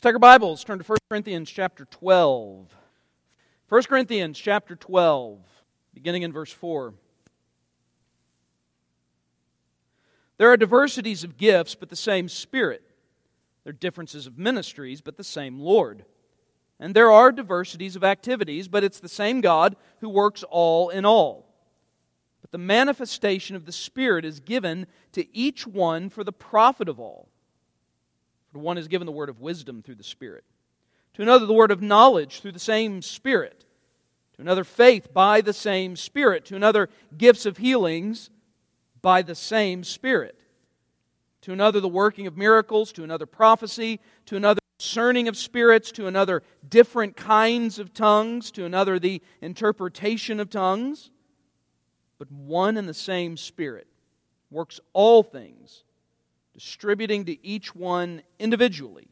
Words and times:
Let's 0.00 0.14
take 0.14 0.14
our 0.14 0.18
Bibles, 0.18 0.64
turn 0.64 0.78
to 0.78 0.84
1 0.84 0.96
Corinthians 1.10 1.50
chapter 1.50 1.84
12. 1.84 2.74
1 3.68 3.82
Corinthians 3.82 4.38
chapter 4.38 4.74
12, 4.74 5.38
beginning 5.92 6.22
in 6.22 6.32
verse 6.32 6.50
4. 6.50 6.94
There 10.38 10.50
are 10.50 10.56
diversities 10.56 11.22
of 11.22 11.36
gifts, 11.36 11.74
but 11.74 11.90
the 11.90 11.96
same 11.96 12.30
Spirit. 12.30 12.82
There 13.62 13.72
are 13.72 13.74
differences 13.74 14.26
of 14.26 14.38
ministries, 14.38 15.02
but 15.02 15.18
the 15.18 15.22
same 15.22 15.58
Lord. 15.58 16.06
And 16.78 16.96
there 16.96 17.12
are 17.12 17.30
diversities 17.30 17.94
of 17.94 18.02
activities, 18.02 18.68
but 18.68 18.82
it's 18.82 19.00
the 19.00 19.06
same 19.06 19.42
God 19.42 19.76
who 20.00 20.08
works 20.08 20.42
all 20.48 20.88
in 20.88 21.04
all. 21.04 21.46
But 22.40 22.52
the 22.52 22.56
manifestation 22.56 23.54
of 23.54 23.66
the 23.66 23.70
Spirit 23.70 24.24
is 24.24 24.40
given 24.40 24.86
to 25.12 25.36
each 25.36 25.66
one 25.66 26.08
for 26.08 26.24
the 26.24 26.32
profit 26.32 26.88
of 26.88 26.98
all. 26.98 27.28
For 28.52 28.58
one 28.58 28.78
is 28.78 28.88
given 28.88 29.06
the 29.06 29.12
word 29.12 29.28
of 29.28 29.40
wisdom 29.40 29.82
through 29.82 29.96
the 29.96 30.04
Spirit, 30.04 30.44
to 31.14 31.22
another 31.22 31.46
the 31.46 31.52
word 31.52 31.70
of 31.70 31.82
knowledge 31.82 32.40
through 32.40 32.52
the 32.52 32.58
same 32.58 33.02
Spirit, 33.02 33.64
to 34.34 34.42
another 34.42 34.64
faith 34.64 35.12
by 35.12 35.40
the 35.40 35.52
same 35.52 35.96
Spirit, 35.96 36.44
to 36.46 36.56
another 36.56 36.88
gifts 37.16 37.46
of 37.46 37.58
healings 37.58 38.30
by 39.02 39.22
the 39.22 39.34
same 39.34 39.84
Spirit, 39.84 40.38
to 41.42 41.52
another 41.52 41.80
the 41.80 41.88
working 41.88 42.26
of 42.26 42.36
miracles, 42.36 42.92
to 42.92 43.04
another 43.04 43.26
prophecy, 43.26 44.00
to 44.26 44.36
another 44.36 44.60
discerning 44.78 45.28
of 45.28 45.36
spirits, 45.36 45.92
to 45.92 46.06
another 46.06 46.42
different 46.68 47.16
kinds 47.16 47.78
of 47.78 47.94
tongues, 47.94 48.50
to 48.50 48.64
another 48.64 48.98
the 48.98 49.22
interpretation 49.40 50.40
of 50.40 50.50
tongues. 50.50 51.10
But 52.18 52.30
one 52.32 52.76
and 52.76 52.88
the 52.88 52.94
same 52.94 53.36
Spirit 53.36 53.86
works 54.50 54.80
all 54.92 55.22
things 55.22 55.84
distributing 56.54 57.24
to 57.26 57.46
each 57.46 57.74
one 57.74 58.22
individually 58.38 59.08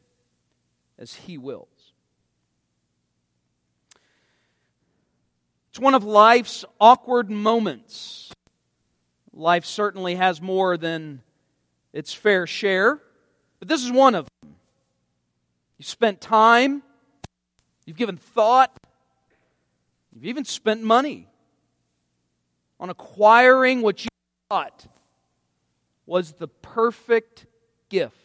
as 0.97 1.13
He 1.13 1.37
wills. 1.37 1.67
It's 5.69 5.79
one 5.79 5.93
of 5.95 6.03
life's 6.03 6.65
awkward 6.79 7.29
moments. 7.29 8.31
Life 9.33 9.65
certainly 9.65 10.15
has 10.15 10.41
more 10.41 10.77
than 10.77 11.21
its 11.93 12.13
fair 12.13 12.45
share, 12.45 12.99
but 13.59 13.67
this 13.67 13.83
is 13.83 13.91
one 13.91 14.15
of 14.15 14.27
them. 14.41 14.55
You've 15.77 15.87
spent 15.87 16.19
time, 16.19 16.83
you've 17.85 17.97
given 17.97 18.17
thought, 18.17 18.75
you've 20.13 20.25
even 20.25 20.43
spent 20.43 20.83
money 20.83 21.27
on 22.79 22.89
acquiring 22.89 23.81
what 23.81 24.03
you 24.03 24.09
thought 24.49 24.85
was 26.09 26.33
the 26.33 26.47
perfect 26.47 27.45
gift 27.87 28.15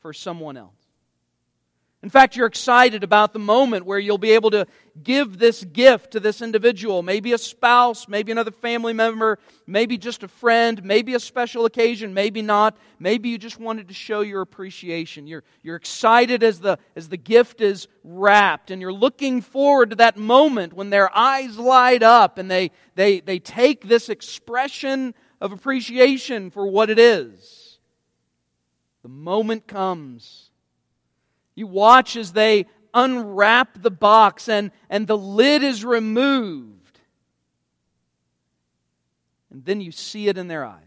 for 0.00 0.12
someone 0.12 0.56
else. 0.56 0.72
In 2.02 2.10
fact, 2.10 2.36
you're 2.36 2.46
excited 2.46 3.02
about 3.02 3.32
the 3.32 3.38
moment 3.38 3.86
where 3.86 3.98
you'll 3.98 4.18
be 4.18 4.32
able 4.32 4.50
to 4.50 4.66
give 5.02 5.38
this 5.38 5.64
gift 5.64 6.10
to 6.10 6.20
this 6.20 6.42
individual. 6.42 7.02
Maybe 7.02 7.32
a 7.32 7.38
spouse, 7.38 8.08
maybe 8.08 8.30
another 8.30 8.50
family 8.50 8.92
member, 8.92 9.38
maybe 9.66 9.96
just 9.96 10.22
a 10.22 10.28
friend, 10.28 10.84
maybe 10.84 11.14
a 11.14 11.20
special 11.20 11.64
occasion, 11.64 12.12
maybe 12.12 12.42
not. 12.42 12.76
Maybe 12.98 13.30
you 13.30 13.38
just 13.38 13.58
wanted 13.58 13.88
to 13.88 13.94
show 13.94 14.20
your 14.20 14.42
appreciation. 14.42 15.26
You're, 15.26 15.44
you're 15.62 15.76
excited 15.76 16.42
as 16.42 16.60
the, 16.60 16.78
as 16.94 17.08
the 17.08 17.16
gift 17.16 17.62
is 17.62 17.88
wrapped, 18.02 18.70
and 18.70 18.82
you're 18.82 18.92
looking 18.92 19.40
forward 19.40 19.88
to 19.88 19.96
that 19.96 20.18
moment 20.18 20.74
when 20.74 20.90
their 20.90 21.14
eyes 21.16 21.56
light 21.56 22.02
up 22.02 22.36
and 22.36 22.50
they, 22.50 22.70
they, 22.96 23.20
they 23.20 23.38
take 23.38 23.88
this 23.88 24.10
expression 24.10 25.14
of 25.44 25.52
appreciation 25.52 26.50
for 26.50 26.66
what 26.66 26.88
it 26.88 26.98
is. 26.98 27.78
The 29.02 29.10
moment 29.10 29.66
comes. 29.66 30.48
You 31.54 31.66
watch 31.66 32.16
as 32.16 32.32
they 32.32 32.64
unwrap 32.94 33.82
the 33.82 33.90
box 33.90 34.48
and, 34.48 34.70
and 34.88 35.06
the 35.06 35.18
lid 35.18 35.62
is 35.62 35.84
removed. 35.84 36.98
And 39.50 39.66
then 39.66 39.82
you 39.82 39.92
see 39.92 40.28
it 40.28 40.38
in 40.38 40.48
their 40.48 40.64
eyes. 40.64 40.80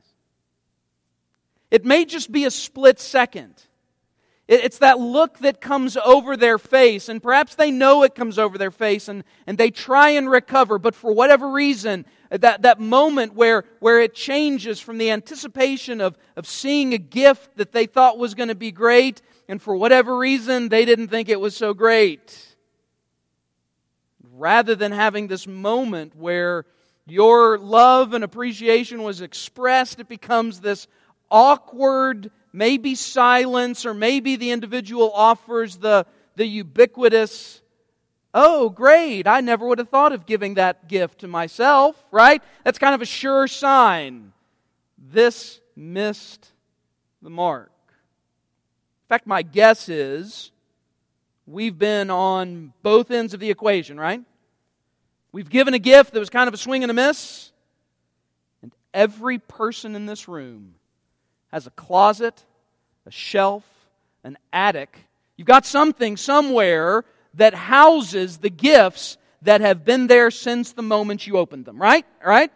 It 1.70 1.86
may 1.86 2.04
just 2.04 2.32
be 2.32 2.46
a 2.46 2.52
split 2.52 3.00
second. 3.00 3.62
It's 4.48 4.78
that 4.78 4.98
look 4.98 5.40
that 5.40 5.60
comes 5.60 5.98
over 5.98 6.38
their 6.38 6.58
face, 6.58 7.10
and 7.10 7.22
perhaps 7.22 7.56
they 7.56 7.70
know 7.70 8.04
it 8.04 8.16
comes 8.16 8.40
over 8.40 8.58
their 8.58 8.72
face, 8.72 9.10
and, 9.10 9.26
and 9.46 9.58
they 9.58 9.72
try 9.72 10.12
and 10.12 10.30
recover, 10.30 10.80
but 10.80 10.96
for 10.96 11.12
whatever 11.12 11.52
reason, 11.52 12.06
that, 12.30 12.62
that 12.62 12.80
moment 12.80 13.34
where, 13.34 13.66
where 13.80 14.00
it 14.00 14.14
changes 14.14 14.80
from 14.80 15.00
the 15.00 15.12
anticipation 15.12 16.00
of, 16.00 16.18
of 16.38 16.48
seeing 16.48 16.94
a 16.94 16.98
gift 16.98 17.58
that 17.58 17.74
they 17.74 17.88
thought 17.88 18.18
was 18.18 18.36
going 18.36 18.48
to 18.48 18.56
be 18.56 18.72
great, 18.72 19.22
and 19.50 19.62
for 19.62 19.76
whatever 19.76 20.18
reason, 20.18 20.70
they 20.70 20.86
didn't 20.86 21.10
think 21.10 21.28
it 21.28 21.42
was 21.42 21.56
so 21.56 21.74
great. 21.74 22.56
Rather 24.32 24.76
than 24.76 24.94
having 24.94 25.28
this 25.28 25.46
moment 25.46 26.16
where 26.16 26.66
your 27.06 27.58
love 27.58 28.14
and 28.14 28.24
appreciation 28.24 29.04
was 29.04 29.20
expressed, 29.20 30.00
it 30.00 30.08
becomes 30.08 30.62
this 30.62 30.88
awkward 31.30 32.32
maybe 32.58 32.96
silence, 32.96 33.86
or 33.86 33.94
maybe 33.94 34.36
the 34.36 34.52
individual 34.52 35.12
offers 35.14 35.78
the, 35.78 36.06
the 36.36 36.46
ubiquitous, 36.46 37.62
oh, 38.34 38.70
great, 38.70 39.28
I 39.28 39.42
never 39.42 39.68
would 39.68 39.78
have 39.78 39.90
thought 39.90 40.12
of 40.12 40.26
giving 40.26 40.56
that 40.56 40.88
gift 40.88 41.20
to 41.20 41.28
myself, 41.28 42.04
right? 42.12 42.42
That's 42.64 42.80
kind 42.80 42.96
of 42.96 43.02
a 43.02 43.06
sure 43.06 43.48
sign. 43.48 44.34
This 44.98 45.62
missed 45.76 46.52
the 47.22 47.30
mark. 47.30 47.72
In 47.90 49.10
fact, 49.10 49.28
my 49.28 49.44
guess 49.44 49.88
is 49.88 50.52
we've 51.46 51.78
been 51.78 52.10
on 52.10 52.74
both 52.82 53.12
ends 53.12 53.34
of 53.34 53.40
the 53.40 53.52
equation, 53.52 54.00
right? 54.00 54.22
We've 55.32 55.50
given 55.50 55.74
a 55.76 55.80
gift 55.80 56.14
that 56.14 56.20
was 56.20 56.30
kind 56.32 56.48
of 56.48 56.54
a 56.54 56.58
swing 56.58 56.84
and 56.84 56.90
a 56.90 56.94
miss, 56.94 57.52
and 58.64 58.74
every 58.94 59.38
person 59.38 59.96
in 59.96 60.08
this 60.08 60.28
room 60.28 60.74
has 61.52 61.68
a 61.68 61.72
closet, 61.72 62.44
a 63.08 63.12
shelf, 63.12 63.64
an 64.26 64.38
attic. 64.52 65.00
You've 65.38 65.48
got 65.48 65.66
something 65.66 66.18
somewhere 66.18 67.06
that 67.36 67.54
houses 67.54 68.38
the 68.38 68.50
gifts 68.50 69.18
that 69.44 69.62
have 69.62 69.86
been 69.86 70.08
there 70.08 70.30
since 70.30 70.74
the 70.74 70.82
moment 70.82 71.26
you 71.26 71.38
opened 71.38 71.66
them, 71.66 71.82
right? 71.82 72.06
Right? 72.24 72.52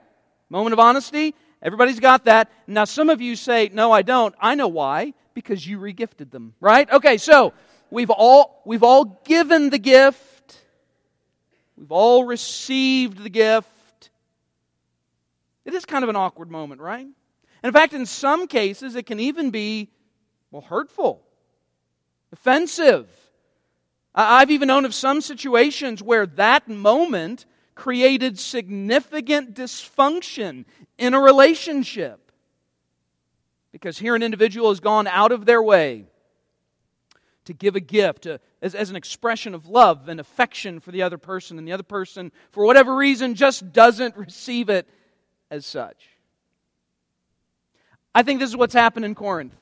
Moment 0.50 0.74
of 0.74 0.80
honesty. 0.80 1.34
Everybody's 1.62 2.02
got 2.02 2.26
that. 2.26 2.52
Now, 2.68 2.84
some 2.84 3.10
of 3.10 3.22
you 3.22 3.36
say, 3.36 3.70
No, 3.72 3.92
I 3.92 4.02
don't. 4.02 4.36
I 4.42 4.56
know 4.56 4.68
why. 4.68 5.14
Because 5.34 5.66
you 5.66 5.80
regifted 5.80 6.32
them, 6.32 6.54
right? 6.60 6.92
Okay, 6.92 7.18
so 7.18 7.54
we've 7.90 8.10
all, 8.10 8.62
we've 8.66 8.84
all 8.84 9.22
given 9.24 9.70
the 9.70 9.80
gift, 9.80 10.58
we've 11.78 11.92
all 11.92 12.26
received 12.26 13.24
the 13.24 13.30
gift. 13.30 14.10
It 15.64 15.74
is 15.74 15.86
kind 15.86 16.04
of 16.04 16.10
an 16.10 16.18
awkward 16.18 16.52
moment, 16.52 16.82
right? 16.82 17.06
And 17.06 17.16
in 17.64 17.72
fact, 17.72 17.94
in 17.94 18.06
some 18.06 18.48
cases, 18.48 18.96
it 18.96 19.06
can 19.06 19.22
even 19.22 19.52
be, 19.52 19.90
well, 20.52 20.62
hurtful, 20.62 21.24
offensive. 22.32 23.10
I've 24.14 24.52
even 24.52 24.68
known 24.68 24.86
of 24.86 24.94
some 24.94 25.22
situations 25.22 26.04
where 26.04 26.26
that 26.26 26.68
moment 26.68 27.46
created 27.76 28.38
significant 28.38 29.56
dysfunction 29.56 30.66
in 30.98 31.14
a 31.14 31.20
relationship. 31.20 32.32
Because 33.72 33.98
here 33.98 34.16
an 34.16 34.22
individual 34.22 34.70
has 34.70 34.82
gone 34.82 35.08
out 35.08 35.32
of 35.32 35.46
their 35.46 35.64
way 35.64 36.06
to 37.46 37.54
give 37.54 37.76
a 37.76 37.80
gift 37.80 38.24
to, 38.24 38.40
as, 38.62 38.76
as 38.76 38.90
an 38.90 38.98
expression 38.98 39.56
of 39.56 39.68
love 39.68 40.10
and 40.10 40.20
affection 40.20 40.80
for 40.80 40.92
the 40.92 41.02
other 41.02 41.18
person, 41.18 41.58
and 41.58 41.68
the 41.68 41.72
other 41.72 41.82
person, 41.82 42.32
for 42.52 42.66
whatever 42.66 42.96
reason, 42.96 43.34
just 43.34 43.72
doesn't 43.72 44.16
receive 44.18 44.70
it 44.70 44.88
as 45.50 45.66
such. 45.66 46.10
I 48.14 48.24
think 48.24 48.40
this 48.40 48.50
is 48.50 48.58
what's 48.58 48.74
happened 48.74 49.06
in 49.06 49.16
Corinth. 49.16 49.56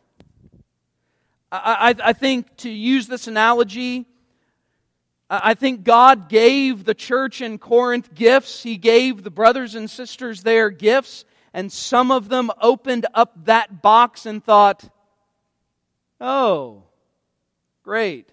I, 1.52 1.96
I, 2.02 2.10
I 2.10 2.14
think 2.14 2.58
to 2.58 2.70
use 2.70 3.08
this 3.08 3.28
analogy, 3.28 4.06
I 5.30 5.54
think 5.54 5.84
God 5.84 6.28
gave 6.28 6.86
the 6.86 6.96
church 6.96 7.42
in 7.42 7.60
Corinth 7.60 8.16
gifts. 8.16 8.64
He 8.64 8.78
gave 8.78 9.24
the 9.24 9.30
brothers 9.30 9.76
and 9.76 9.90
sisters 9.90 10.42
there 10.42 10.72
gifts, 10.72 11.24
and 11.54 11.72
some 11.72 12.10
of 12.10 12.30
them 12.30 12.50
opened 12.60 13.06
up 13.14 13.46
that 13.46 13.82
box 13.82 14.26
and 14.26 14.44
thought, 14.44 14.90
oh, 16.20 16.84
great. 17.84 18.32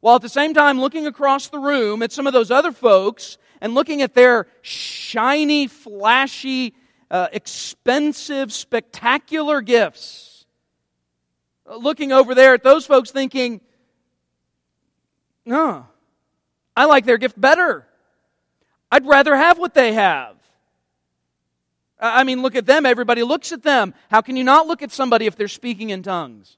While 0.00 0.16
at 0.16 0.22
the 0.22 0.28
same 0.28 0.54
time 0.54 0.80
looking 0.80 1.06
across 1.06 1.48
the 1.48 1.58
room 1.58 2.02
at 2.02 2.12
some 2.12 2.26
of 2.26 2.32
those 2.32 2.50
other 2.50 2.72
folks 2.72 3.36
and 3.60 3.74
looking 3.74 4.00
at 4.00 4.14
their 4.14 4.46
shiny, 4.62 5.66
flashy 5.66 6.74
uh, 7.10 7.28
expensive, 7.30 8.52
spectacular 8.52 9.60
gifts. 9.60 10.31
Looking 11.76 12.12
over 12.12 12.34
there 12.34 12.54
at 12.54 12.62
those 12.62 12.86
folks 12.86 13.10
thinking, 13.10 13.60
no, 15.44 15.86
I 16.76 16.84
like 16.84 17.04
their 17.04 17.18
gift 17.18 17.40
better. 17.40 17.86
I'd 18.90 19.06
rather 19.06 19.34
have 19.34 19.58
what 19.58 19.74
they 19.74 19.92
have. 19.92 20.36
I 21.98 22.24
mean, 22.24 22.42
look 22.42 22.56
at 22.56 22.66
them. 22.66 22.84
Everybody 22.84 23.22
looks 23.22 23.52
at 23.52 23.62
them. 23.62 23.94
How 24.10 24.20
can 24.20 24.36
you 24.36 24.44
not 24.44 24.66
look 24.66 24.82
at 24.82 24.90
somebody 24.90 25.26
if 25.26 25.36
they're 25.36 25.48
speaking 25.48 25.90
in 25.90 26.02
tongues? 26.02 26.56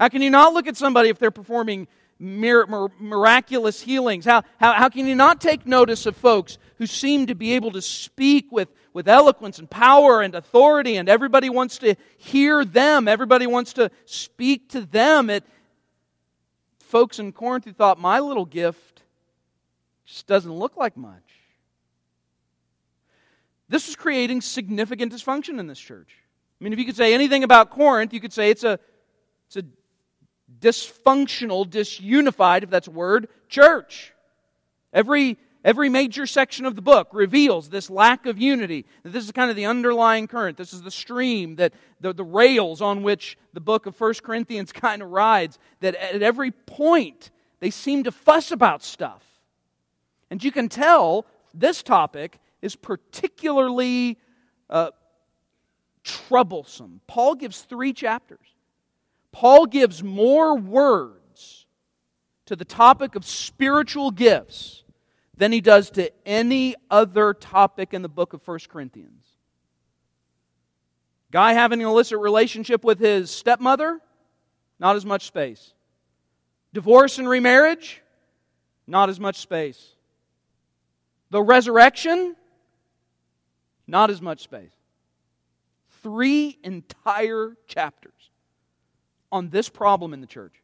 How 0.00 0.08
can 0.08 0.22
you 0.22 0.30
not 0.30 0.54
look 0.54 0.66
at 0.66 0.76
somebody 0.76 1.10
if 1.10 1.18
they're 1.18 1.30
performing 1.30 1.88
miraculous 2.18 3.80
healings? 3.80 4.24
How, 4.24 4.42
how, 4.58 4.72
how 4.72 4.88
can 4.88 5.06
you 5.06 5.14
not 5.14 5.40
take 5.40 5.66
notice 5.66 6.06
of 6.06 6.16
folks 6.16 6.58
who 6.78 6.86
seem 6.86 7.26
to 7.26 7.34
be 7.34 7.54
able 7.54 7.72
to 7.72 7.82
speak 7.82 8.50
with, 8.50 8.68
with 8.92 9.08
eloquence 9.08 9.58
and 9.58 9.70
power 9.70 10.22
and 10.22 10.34
authority, 10.34 10.96
and 10.96 11.08
everybody 11.08 11.48
wants 11.50 11.78
to 11.78 11.94
hear 12.16 12.64
them? 12.64 13.08
Everybody 13.08 13.46
wants 13.46 13.74
to 13.74 13.90
speak 14.04 14.70
to 14.70 14.80
them. 14.80 15.30
It, 15.30 15.44
folks 16.80 17.18
in 17.18 17.32
Corinth 17.32 17.64
who 17.64 17.72
thought, 17.72 18.00
my 18.00 18.18
little 18.20 18.46
gift 18.46 19.02
just 20.04 20.26
doesn't 20.26 20.52
look 20.52 20.76
like 20.76 20.96
much. 20.96 21.22
This 23.68 23.86
was 23.86 23.96
creating 23.96 24.40
significant 24.40 25.12
dysfunction 25.12 25.60
in 25.60 25.66
this 25.66 25.78
church. 25.78 26.16
I 26.60 26.64
mean, 26.64 26.72
if 26.72 26.78
you 26.78 26.86
could 26.86 26.96
say 26.96 27.14
anything 27.14 27.44
about 27.44 27.70
Corinth, 27.70 28.12
you 28.12 28.20
could 28.20 28.32
say 28.32 28.50
it's 28.50 28.64
a, 28.64 28.80
it's 29.46 29.56
a 29.56 29.62
dysfunctional, 30.60 31.66
disunified, 31.66 32.62
if 32.62 32.70
that's 32.70 32.88
a 32.88 32.92
word, 32.92 33.28
church. 33.48 34.12
Every, 34.92 35.38
every 35.64 35.88
major 35.88 36.26
section 36.26 36.66
of 36.66 36.74
the 36.74 36.82
book 36.82 37.08
reveals 37.12 37.68
this 37.68 37.90
lack 37.90 38.26
of 38.26 38.38
unity. 38.38 38.86
This 39.02 39.24
is 39.24 39.32
kind 39.32 39.50
of 39.50 39.56
the 39.56 39.66
underlying 39.66 40.26
current. 40.26 40.56
This 40.56 40.72
is 40.72 40.82
the 40.82 40.90
stream, 40.90 41.56
that 41.56 41.72
the, 42.00 42.12
the 42.12 42.24
rails 42.24 42.80
on 42.80 43.02
which 43.02 43.36
the 43.52 43.60
book 43.60 43.86
of 43.86 43.98
1 43.98 44.14
Corinthians 44.22 44.72
kind 44.72 45.02
of 45.02 45.10
rides. 45.10 45.58
That 45.80 45.94
at 45.94 46.22
every 46.22 46.50
point, 46.50 47.30
they 47.60 47.70
seem 47.70 48.04
to 48.04 48.12
fuss 48.12 48.50
about 48.50 48.82
stuff. 48.82 49.22
And 50.30 50.42
you 50.42 50.52
can 50.52 50.68
tell 50.68 51.26
this 51.54 51.82
topic 51.82 52.38
is 52.60 52.76
particularly 52.76 54.18
uh, 54.68 54.90
troublesome. 56.04 57.00
Paul 57.06 57.34
gives 57.34 57.62
three 57.62 57.92
chapters. 57.92 58.46
Paul 59.32 59.66
gives 59.66 60.02
more 60.02 60.56
words 60.56 61.66
to 62.46 62.56
the 62.56 62.64
topic 62.64 63.14
of 63.14 63.24
spiritual 63.24 64.10
gifts 64.10 64.82
than 65.36 65.52
he 65.52 65.60
does 65.60 65.90
to 65.90 66.10
any 66.26 66.74
other 66.90 67.34
topic 67.34 67.94
in 67.94 68.02
the 68.02 68.08
book 68.08 68.32
of 68.32 68.46
1 68.46 68.58
Corinthians. 68.68 69.26
Guy 71.30 71.52
having 71.52 71.80
an 71.80 71.86
illicit 71.86 72.18
relationship 72.18 72.82
with 72.82 72.98
his 72.98 73.30
stepmother, 73.30 74.00
not 74.80 74.96
as 74.96 75.04
much 75.04 75.26
space. 75.26 75.74
Divorce 76.72 77.18
and 77.18 77.28
remarriage, 77.28 78.02
not 78.86 79.10
as 79.10 79.20
much 79.20 79.36
space. 79.36 79.94
The 81.30 81.42
resurrection, 81.42 82.34
not 83.86 84.10
as 84.10 84.22
much 84.22 84.40
space. 84.40 84.72
Three 86.02 86.58
entire 86.62 87.56
chapters 87.66 88.12
on 89.30 89.50
this 89.50 89.68
problem 89.68 90.12
in 90.14 90.20
the 90.20 90.26
church. 90.26 90.54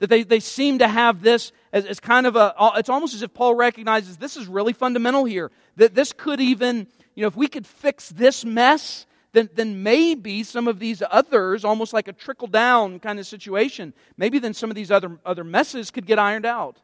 That 0.00 0.10
they, 0.10 0.22
they 0.22 0.40
seem 0.40 0.78
to 0.78 0.88
have 0.88 1.22
this 1.22 1.52
as, 1.72 1.86
as 1.86 2.00
kind 2.00 2.26
of 2.26 2.36
a, 2.36 2.54
it's 2.76 2.88
almost 2.88 3.14
as 3.14 3.22
if 3.22 3.32
Paul 3.32 3.54
recognizes 3.54 4.16
this 4.16 4.36
is 4.36 4.46
really 4.46 4.72
fundamental 4.72 5.24
here. 5.24 5.50
That 5.76 5.94
this 5.94 6.12
could 6.12 6.40
even, 6.40 6.86
you 7.14 7.22
know, 7.22 7.28
if 7.28 7.36
we 7.36 7.46
could 7.46 7.66
fix 7.66 8.08
this 8.10 8.44
mess, 8.44 9.06
then, 9.32 9.48
then 9.54 9.82
maybe 9.82 10.42
some 10.42 10.68
of 10.68 10.78
these 10.78 11.02
others, 11.10 11.64
almost 11.64 11.92
like 11.92 12.08
a 12.08 12.12
trickle 12.12 12.48
down 12.48 13.00
kind 13.00 13.18
of 13.18 13.26
situation, 13.26 13.92
maybe 14.16 14.38
then 14.38 14.54
some 14.54 14.70
of 14.70 14.76
these 14.76 14.90
other, 14.90 15.18
other 15.26 15.44
messes 15.44 15.90
could 15.90 16.06
get 16.06 16.18
ironed 16.18 16.46
out. 16.46 16.80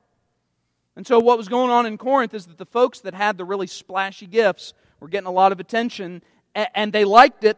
And 0.97 1.07
so, 1.07 1.19
what 1.21 1.39
was 1.39 1.49
going 1.49 1.71
on 1.71 1.87
in 1.87 1.97
Corinth 1.97 2.35
is 2.35 2.47
that 2.47 2.59
the 2.59 2.67
folks 2.67 3.01
that 3.01 3.15
had 3.15 3.39
the 3.39 3.45
really 3.45 3.69
splashy 3.69 4.27
gifts 4.27 4.75
were 4.99 5.09
getting 5.09 5.29
a 5.29 5.33
lot 5.33 5.53
of 5.53 5.61
attention, 5.61 6.23
and 6.55 6.93
they 6.93 7.05
liked 7.05 7.45
it 7.45 7.57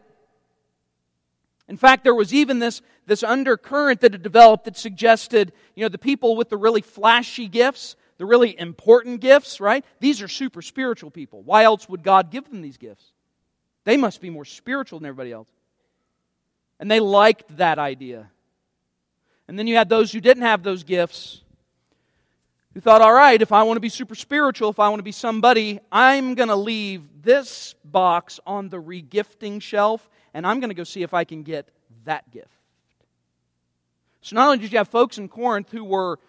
in 1.67 1.77
fact, 1.77 2.03
there 2.03 2.15
was 2.15 2.33
even 2.33 2.59
this, 2.59 2.81
this 3.05 3.23
undercurrent 3.23 4.01
that 4.01 4.13
had 4.13 4.21
developed 4.21 4.65
that 4.65 4.77
suggested, 4.77 5.53
you 5.75 5.83
know, 5.83 5.89
the 5.89 5.97
people 5.97 6.35
with 6.35 6.49
the 6.49 6.57
really 6.57 6.81
flashy 6.81 7.47
gifts, 7.47 7.95
the 8.17 8.25
really 8.25 8.57
important 8.59 9.21
gifts, 9.21 9.61
right? 9.61 9.85
These 9.99 10.21
are 10.21 10.27
super 10.27 10.61
spiritual 10.61 11.09
people. 11.09 11.41
Why 11.41 11.63
else 11.63 11.87
would 11.87 12.03
God 12.03 12.31
give 12.31 12.49
them 12.49 12.61
these 12.61 12.77
gifts? 12.77 13.11
They 13.85 13.97
must 13.97 14.21
be 14.21 14.29
more 14.29 14.45
spiritual 14.45 14.99
than 14.99 15.07
everybody 15.07 15.31
else. 15.31 15.47
And 16.79 16.91
they 16.91 16.99
liked 16.99 17.57
that 17.57 17.79
idea. 17.79 18.29
And 19.47 19.57
then 19.57 19.67
you 19.67 19.75
had 19.75 19.89
those 19.89 20.11
who 20.11 20.19
didn't 20.19 20.43
have 20.43 20.63
those 20.63 20.83
gifts 20.83 21.41
who 22.73 22.81
thought, 22.81 23.01
all 23.01 23.13
right, 23.13 23.41
if 23.41 23.51
I 23.51 23.63
want 23.63 23.77
to 23.77 23.81
be 23.81 23.89
super 23.89 24.15
spiritual, 24.15 24.69
if 24.69 24.79
I 24.79 24.89
want 24.89 24.99
to 24.99 25.03
be 25.03 25.11
somebody, 25.11 25.79
I'm 25.91 26.33
going 26.33 26.49
to 26.49 26.55
leave 26.55 27.03
this 27.21 27.75
box 27.85 28.39
on 28.47 28.69
the 28.69 28.81
regifting 28.81 29.61
shelf 29.61 30.09
and 30.33 30.45
I'm 30.45 30.59
going 30.59 30.69
to 30.69 30.75
go 30.75 30.83
see 30.83 31.03
if 31.03 31.13
I 31.13 31.23
can 31.23 31.43
get 31.43 31.69
that 32.05 32.29
gift. 32.31 32.47
So 34.21 34.35
not 34.35 34.45
only 34.45 34.59
did 34.59 34.71
you 34.71 34.77
have 34.77 34.87
folks 34.87 35.17
in 35.17 35.27
Corinth 35.27 35.71
who 35.71 35.83
were 35.83 36.19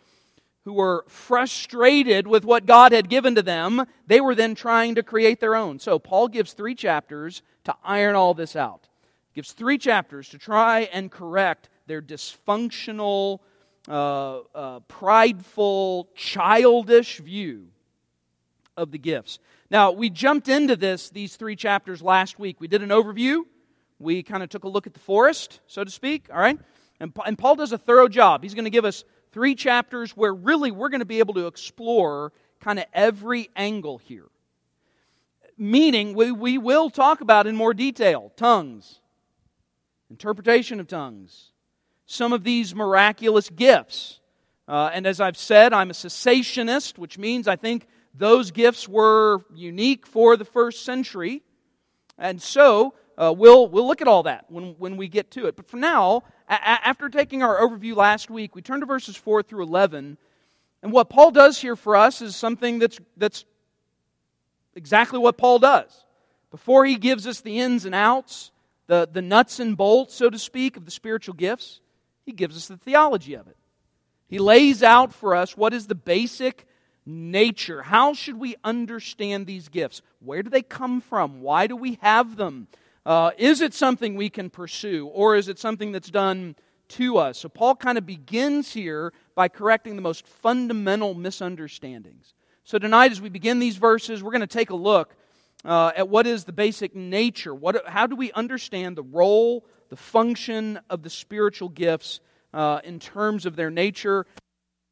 who 0.64 0.72
were 0.72 1.04
frustrated 1.08 2.26
with 2.26 2.44
what 2.44 2.64
God 2.64 2.92
had 2.92 3.10
given 3.10 3.34
to 3.34 3.42
them, 3.42 3.84
they 4.06 4.20
were 4.20 4.34
then 4.34 4.54
trying 4.54 4.94
to 4.94 5.02
create 5.02 5.38
their 5.38 5.54
own. 5.54 5.78
So 5.78 5.98
Paul 5.98 6.28
gives 6.28 6.54
3 6.54 6.74
chapters 6.74 7.42
to 7.64 7.76
iron 7.84 8.16
all 8.16 8.32
this 8.32 8.56
out. 8.56 8.88
Gives 9.34 9.52
3 9.52 9.76
chapters 9.76 10.30
to 10.30 10.38
try 10.38 10.88
and 10.90 11.10
correct 11.10 11.68
their 11.86 12.00
dysfunctional, 12.00 13.40
uh, 13.88 14.38
uh, 14.54 14.80
prideful, 14.88 16.08
childish 16.14 17.18
view 17.18 17.66
of 18.74 18.90
the 18.90 18.98
gifts. 18.98 19.38
Now, 19.70 19.92
we 19.92 20.08
jumped 20.08 20.48
into 20.48 20.76
this, 20.76 21.10
these 21.10 21.36
three 21.36 21.56
chapters 21.56 22.00
last 22.00 22.38
week. 22.38 22.58
We 22.58 22.68
did 22.68 22.82
an 22.82 22.88
overview 22.88 23.42
we 23.98 24.22
kind 24.22 24.42
of 24.42 24.48
took 24.48 24.64
a 24.64 24.68
look 24.68 24.86
at 24.86 24.94
the 24.94 25.00
forest, 25.00 25.60
so 25.66 25.84
to 25.84 25.90
speak, 25.90 26.28
all 26.32 26.40
right? 26.40 26.58
And, 27.00 27.12
and 27.26 27.38
Paul 27.38 27.56
does 27.56 27.72
a 27.72 27.78
thorough 27.78 28.08
job. 28.08 28.42
He's 28.42 28.54
going 28.54 28.64
to 28.64 28.70
give 28.70 28.84
us 28.84 29.04
three 29.32 29.54
chapters 29.54 30.12
where 30.16 30.32
really 30.32 30.70
we're 30.70 30.88
going 30.88 31.00
to 31.00 31.06
be 31.06 31.18
able 31.18 31.34
to 31.34 31.46
explore 31.46 32.32
kind 32.60 32.78
of 32.78 32.86
every 32.92 33.50
angle 33.56 33.98
here. 33.98 34.26
Meaning, 35.56 36.14
we, 36.14 36.32
we 36.32 36.58
will 36.58 36.90
talk 36.90 37.20
about 37.20 37.46
in 37.46 37.54
more 37.54 37.74
detail 37.74 38.32
tongues, 38.36 39.00
interpretation 40.10 40.80
of 40.80 40.88
tongues, 40.88 41.52
some 42.06 42.32
of 42.32 42.42
these 42.42 42.74
miraculous 42.74 43.50
gifts. 43.50 44.20
Uh, 44.66 44.90
and 44.92 45.06
as 45.06 45.20
I've 45.20 45.36
said, 45.36 45.72
I'm 45.72 45.90
a 45.90 45.94
cessationist, 45.94 46.98
which 46.98 47.18
means 47.18 47.46
I 47.46 47.56
think 47.56 47.86
those 48.14 48.50
gifts 48.50 48.88
were 48.88 49.44
unique 49.54 50.06
for 50.06 50.36
the 50.36 50.44
first 50.44 50.84
century. 50.84 51.42
And 52.16 52.40
so, 52.40 52.94
uh, 53.16 53.34
we'll, 53.36 53.68
we'll 53.68 53.86
look 53.86 54.02
at 54.02 54.08
all 54.08 54.24
that 54.24 54.46
when, 54.48 54.74
when 54.78 54.96
we 54.96 55.08
get 55.08 55.30
to 55.32 55.46
it. 55.46 55.56
But 55.56 55.68
for 55.68 55.76
now, 55.76 56.22
a- 56.48 56.62
after 56.88 57.08
taking 57.08 57.42
our 57.42 57.60
overview 57.60 57.94
last 57.94 58.30
week, 58.30 58.54
we 58.54 58.62
turn 58.62 58.80
to 58.80 58.86
verses 58.86 59.16
4 59.16 59.42
through 59.42 59.62
11. 59.62 60.18
And 60.82 60.92
what 60.92 61.08
Paul 61.08 61.30
does 61.30 61.60
here 61.60 61.76
for 61.76 61.96
us 61.96 62.20
is 62.20 62.36
something 62.36 62.78
that's, 62.78 62.98
that's 63.16 63.44
exactly 64.74 65.18
what 65.18 65.38
Paul 65.38 65.58
does. 65.58 66.04
Before 66.50 66.84
he 66.84 66.96
gives 66.96 67.26
us 67.26 67.40
the 67.40 67.58
ins 67.60 67.84
and 67.84 67.94
outs, 67.94 68.50
the, 68.86 69.08
the 69.10 69.22
nuts 69.22 69.60
and 69.60 69.76
bolts, 69.76 70.14
so 70.14 70.28
to 70.28 70.38
speak, 70.38 70.76
of 70.76 70.84
the 70.84 70.90
spiritual 70.90 71.34
gifts, 71.34 71.80
he 72.26 72.32
gives 72.32 72.56
us 72.56 72.68
the 72.68 72.76
theology 72.76 73.34
of 73.34 73.46
it. 73.48 73.56
He 74.28 74.38
lays 74.38 74.82
out 74.82 75.12
for 75.12 75.34
us 75.34 75.56
what 75.56 75.74
is 75.74 75.86
the 75.86 75.94
basic 75.94 76.66
nature. 77.06 77.82
How 77.82 78.14
should 78.14 78.38
we 78.38 78.56
understand 78.64 79.46
these 79.46 79.68
gifts? 79.68 80.02
Where 80.20 80.42
do 80.42 80.50
they 80.50 80.62
come 80.62 81.00
from? 81.00 81.40
Why 81.40 81.66
do 81.66 81.76
we 81.76 81.98
have 82.02 82.36
them? 82.36 82.68
Uh, 83.06 83.32
is 83.36 83.60
it 83.60 83.74
something 83.74 84.14
we 84.14 84.30
can 84.30 84.48
pursue, 84.48 85.06
or 85.08 85.36
is 85.36 85.48
it 85.48 85.58
something 85.58 85.92
that's 85.92 86.10
done 86.10 86.56
to 86.88 87.18
us? 87.18 87.38
So, 87.38 87.50
Paul 87.50 87.76
kind 87.76 87.98
of 87.98 88.06
begins 88.06 88.72
here 88.72 89.12
by 89.34 89.48
correcting 89.48 89.96
the 89.96 90.02
most 90.02 90.26
fundamental 90.26 91.12
misunderstandings. 91.12 92.32
So, 92.64 92.78
tonight, 92.78 93.12
as 93.12 93.20
we 93.20 93.28
begin 93.28 93.58
these 93.58 93.76
verses, 93.76 94.22
we're 94.22 94.30
going 94.30 94.40
to 94.40 94.46
take 94.46 94.70
a 94.70 94.76
look 94.76 95.14
uh, 95.66 95.92
at 95.94 96.08
what 96.08 96.26
is 96.26 96.44
the 96.44 96.52
basic 96.52 96.94
nature. 96.94 97.54
What, 97.54 97.86
how 97.86 98.06
do 98.06 98.16
we 98.16 98.32
understand 98.32 98.96
the 98.96 99.02
role, 99.02 99.66
the 99.90 99.96
function 99.96 100.80
of 100.88 101.02
the 101.02 101.10
spiritual 101.10 101.68
gifts 101.68 102.20
uh, 102.54 102.80
in 102.84 103.00
terms 103.00 103.44
of 103.44 103.54
their 103.54 103.70
nature? 103.70 104.24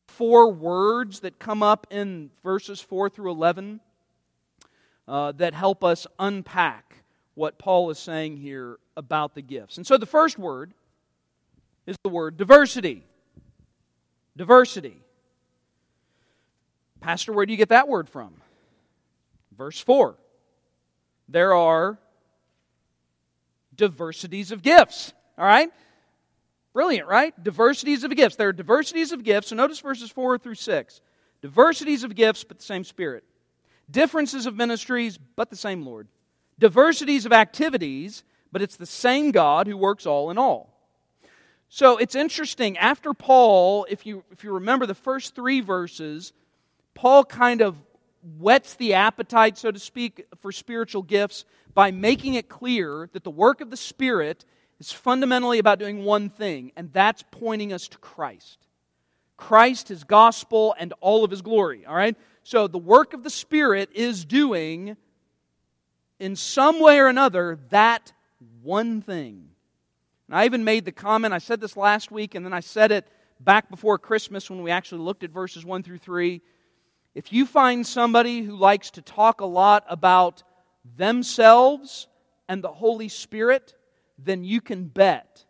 Four 0.08 0.52
words 0.52 1.20
that 1.20 1.38
come 1.38 1.62
up 1.62 1.86
in 1.90 2.30
verses 2.42 2.78
4 2.82 3.08
through 3.08 3.30
11 3.30 3.80
uh, 5.08 5.32
that 5.32 5.54
help 5.54 5.82
us 5.82 6.06
unpack 6.18 7.01
what 7.34 7.58
Paul 7.58 7.90
is 7.90 7.98
saying 7.98 8.36
here 8.36 8.78
about 8.96 9.34
the 9.34 9.42
gifts. 9.42 9.76
And 9.76 9.86
so 9.86 9.96
the 9.96 10.06
first 10.06 10.38
word 10.38 10.74
is 11.86 11.96
the 12.02 12.10
word 12.10 12.36
diversity. 12.36 13.04
Diversity. 14.36 15.02
Pastor, 17.00 17.32
where 17.32 17.46
do 17.46 17.52
you 17.52 17.56
get 17.56 17.70
that 17.70 17.88
word 17.88 18.08
from? 18.08 18.34
Verse 19.56 19.80
4. 19.80 20.16
There 21.28 21.54
are 21.54 21.98
diversities 23.74 24.52
of 24.52 24.62
gifts. 24.62 25.12
All 25.36 25.44
right? 25.44 25.70
Brilliant, 26.72 27.08
right? 27.08 27.34
Diversities 27.42 28.04
of 28.04 28.14
gifts. 28.14 28.36
There 28.36 28.48
are 28.48 28.52
diversities 28.52 29.12
of 29.12 29.24
gifts. 29.24 29.48
So 29.48 29.56
notice 29.56 29.80
verses 29.80 30.10
4 30.10 30.38
through 30.38 30.54
6. 30.54 31.00
Diversities 31.40 32.04
of 32.04 32.14
gifts, 32.14 32.44
but 32.44 32.58
the 32.58 32.64
same 32.64 32.84
Spirit. 32.84 33.24
Differences 33.90 34.46
of 34.46 34.54
ministries, 34.54 35.18
but 35.18 35.50
the 35.50 35.56
same 35.56 35.84
Lord 35.84 36.08
diversities 36.58 37.26
of 37.26 37.32
activities, 37.32 38.24
but 38.50 38.62
it's 38.62 38.76
the 38.76 38.86
same 38.86 39.30
God 39.30 39.66
who 39.66 39.76
works 39.76 40.06
all 40.06 40.30
in 40.30 40.38
all. 40.38 40.72
So 41.68 41.96
it's 41.96 42.14
interesting. 42.14 42.76
After 42.76 43.14
Paul, 43.14 43.86
if 43.88 44.04
you, 44.04 44.24
if 44.30 44.44
you 44.44 44.52
remember 44.52 44.84
the 44.84 44.94
first 44.94 45.34
three 45.34 45.60
verses, 45.60 46.32
Paul 46.94 47.24
kind 47.24 47.62
of 47.62 47.76
whets 48.38 48.74
the 48.74 48.94
appetite, 48.94 49.58
so 49.58 49.70
to 49.70 49.78
speak, 49.78 50.26
for 50.40 50.52
spiritual 50.52 51.02
gifts 51.02 51.44
by 51.74 51.90
making 51.90 52.34
it 52.34 52.48
clear 52.48 53.08
that 53.12 53.24
the 53.24 53.30
work 53.30 53.60
of 53.60 53.70
the 53.70 53.76
Spirit 53.76 54.44
is 54.78 54.92
fundamentally 54.92 55.58
about 55.58 55.78
doing 55.78 56.04
one 56.04 56.28
thing, 56.28 56.72
and 56.76 56.92
that's 56.92 57.24
pointing 57.30 57.72
us 57.72 57.88
to 57.88 57.98
Christ. 57.98 58.58
Christ, 59.36 59.88
His 59.88 60.04
gospel, 60.04 60.74
and 60.78 60.92
all 61.00 61.24
of 61.24 61.30
His 61.30 61.42
glory. 61.42 61.86
All 61.86 61.94
right? 61.94 62.16
So 62.42 62.68
the 62.68 62.78
work 62.78 63.14
of 63.14 63.22
the 63.22 63.30
Spirit 63.30 63.90
is 63.94 64.24
doing, 64.24 64.96
in 66.22 66.36
some 66.36 66.78
way 66.78 67.00
or 67.00 67.08
another, 67.08 67.58
that 67.70 68.12
one 68.62 69.02
thing. 69.02 69.48
And 70.28 70.36
I 70.36 70.44
even 70.44 70.62
made 70.62 70.84
the 70.84 70.92
comment, 70.92 71.34
I 71.34 71.38
said 71.38 71.60
this 71.60 71.76
last 71.76 72.12
week, 72.12 72.36
and 72.36 72.46
then 72.46 72.52
I 72.52 72.60
said 72.60 72.92
it 72.92 73.08
back 73.40 73.68
before 73.68 73.98
Christmas 73.98 74.48
when 74.48 74.62
we 74.62 74.70
actually 74.70 75.00
looked 75.00 75.24
at 75.24 75.30
verses 75.30 75.64
1 75.64 75.82
through 75.82 75.98
3. 75.98 76.40
If 77.16 77.32
you 77.32 77.44
find 77.44 77.84
somebody 77.84 78.42
who 78.42 78.54
likes 78.54 78.92
to 78.92 79.02
talk 79.02 79.40
a 79.40 79.46
lot 79.46 79.84
about 79.88 80.44
themselves 80.96 82.06
and 82.48 82.62
the 82.62 82.72
Holy 82.72 83.08
Spirit, 83.08 83.74
then 84.16 84.44
you 84.44 84.60
can 84.60 84.84
bet 84.84 85.44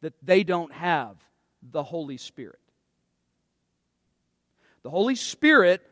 that 0.00 0.14
they 0.22 0.42
don't 0.42 0.72
have 0.72 1.16
the 1.62 1.82
Holy 1.82 2.16
Spirit. 2.16 2.58
The 4.84 4.90
Holy 4.90 5.16
Spirit, 5.16 5.82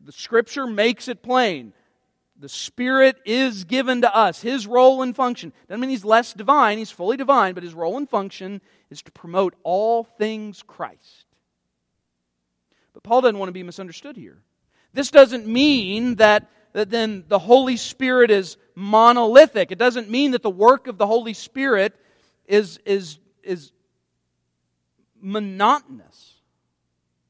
the 0.00 0.10
Scripture 0.10 0.66
makes 0.66 1.06
it 1.06 1.22
plain, 1.22 1.72
the 2.38 2.48
Spirit 2.48 3.16
is 3.24 3.64
given 3.64 4.02
to 4.02 4.14
us. 4.14 4.42
His 4.42 4.66
role 4.66 5.02
and 5.02 5.14
function 5.14 5.52
doesn't 5.68 5.80
mean 5.80 5.90
he's 5.90 6.04
less 6.04 6.32
divine, 6.32 6.78
he's 6.78 6.90
fully 6.90 7.16
divine, 7.16 7.54
but 7.54 7.62
his 7.62 7.74
role 7.74 7.96
and 7.96 8.08
function 8.08 8.60
is 8.90 9.02
to 9.02 9.12
promote 9.12 9.54
all 9.62 10.04
things 10.04 10.62
Christ. 10.62 11.24
But 12.92 13.02
Paul 13.02 13.22
doesn't 13.22 13.38
want 13.38 13.48
to 13.48 13.52
be 13.52 13.62
misunderstood 13.62 14.16
here. 14.16 14.38
This 14.92 15.10
doesn't 15.10 15.46
mean 15.46 16.16
that, 16.16 16.50
that 16.72 16.90
then 16.90 17.24
the 17.28 17.38
Holy 17.38 17.76
Spirit 17.76 18.30
is 18.30 18.56
monolithic. 18.74 19.72
It 19.72 19.78
doesn't 19.78 20.10
mean 20.10 20.30
that 20.30 20.42
the 20.42 20.50
work 20.50 20.86
of 20.86 20.98
the 20.98 21.06
Holy 21.06 21.34
Spirit 21.34 21.94
is, 22.46 22.78
is, 22.84 23.18
is 23.42 23.72
monotonous. 25.20 26.34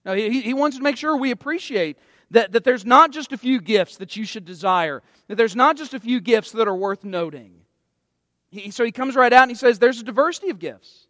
No, 0.04 0.14
he, 0.14 0.40
he 0.40 0.54
wants 0.54 0.76
to 0.76 0.82
make 0.82 0.96
sure 0.96 1.16
we 1.16 1.32
appreciate 1.32 1.98
that, 2.30 2.52
that 2.52 2.64
there's 2.64 2.84
not 2.84 3.12
just 3.12 3.32
a 3.32 3.38
few 3.38 3.60
gifts 3.60 3.96
that 3.98 4.16
you 4.16 4.24
should 4.24 4.44
desire, 4.44 5.02
that 5.28 5.36
there's 5.36 5.56
not 5.56 5.76
just 5.76 5.94
a 5.94 6.00
few 6.00 6.20
gifts 6.20 6.52
that 6.52 6.66
are 6.66 6.76
worth 6.76 7.04
noting. 7.04 7.52
He, 8.50 8.70
so 8.70 8.84
he 8.84 8.92
comes 8.92 9.14
right 9.14 9.32
out 9.32 9.42
and 9.42 9.50
he 9.50 9.56
says, 9.56 9.78
There's 9.78 10.00
a 10.00 10.04
diversity 10.04 10.50
of 10.50 10.58
gifts. 10.58 11.06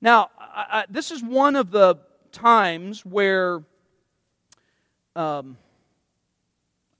Now, 0.00 0.30
I, 0.38 0.66
I, 0.70 0.84
this 0.88 1.10
is 1.10 1.22
one 1.22 1.56
of 1.56 1.70
the 1.70 1.96
times 2.32 3.04
where 3.04 3.62
um, 5.14 5.56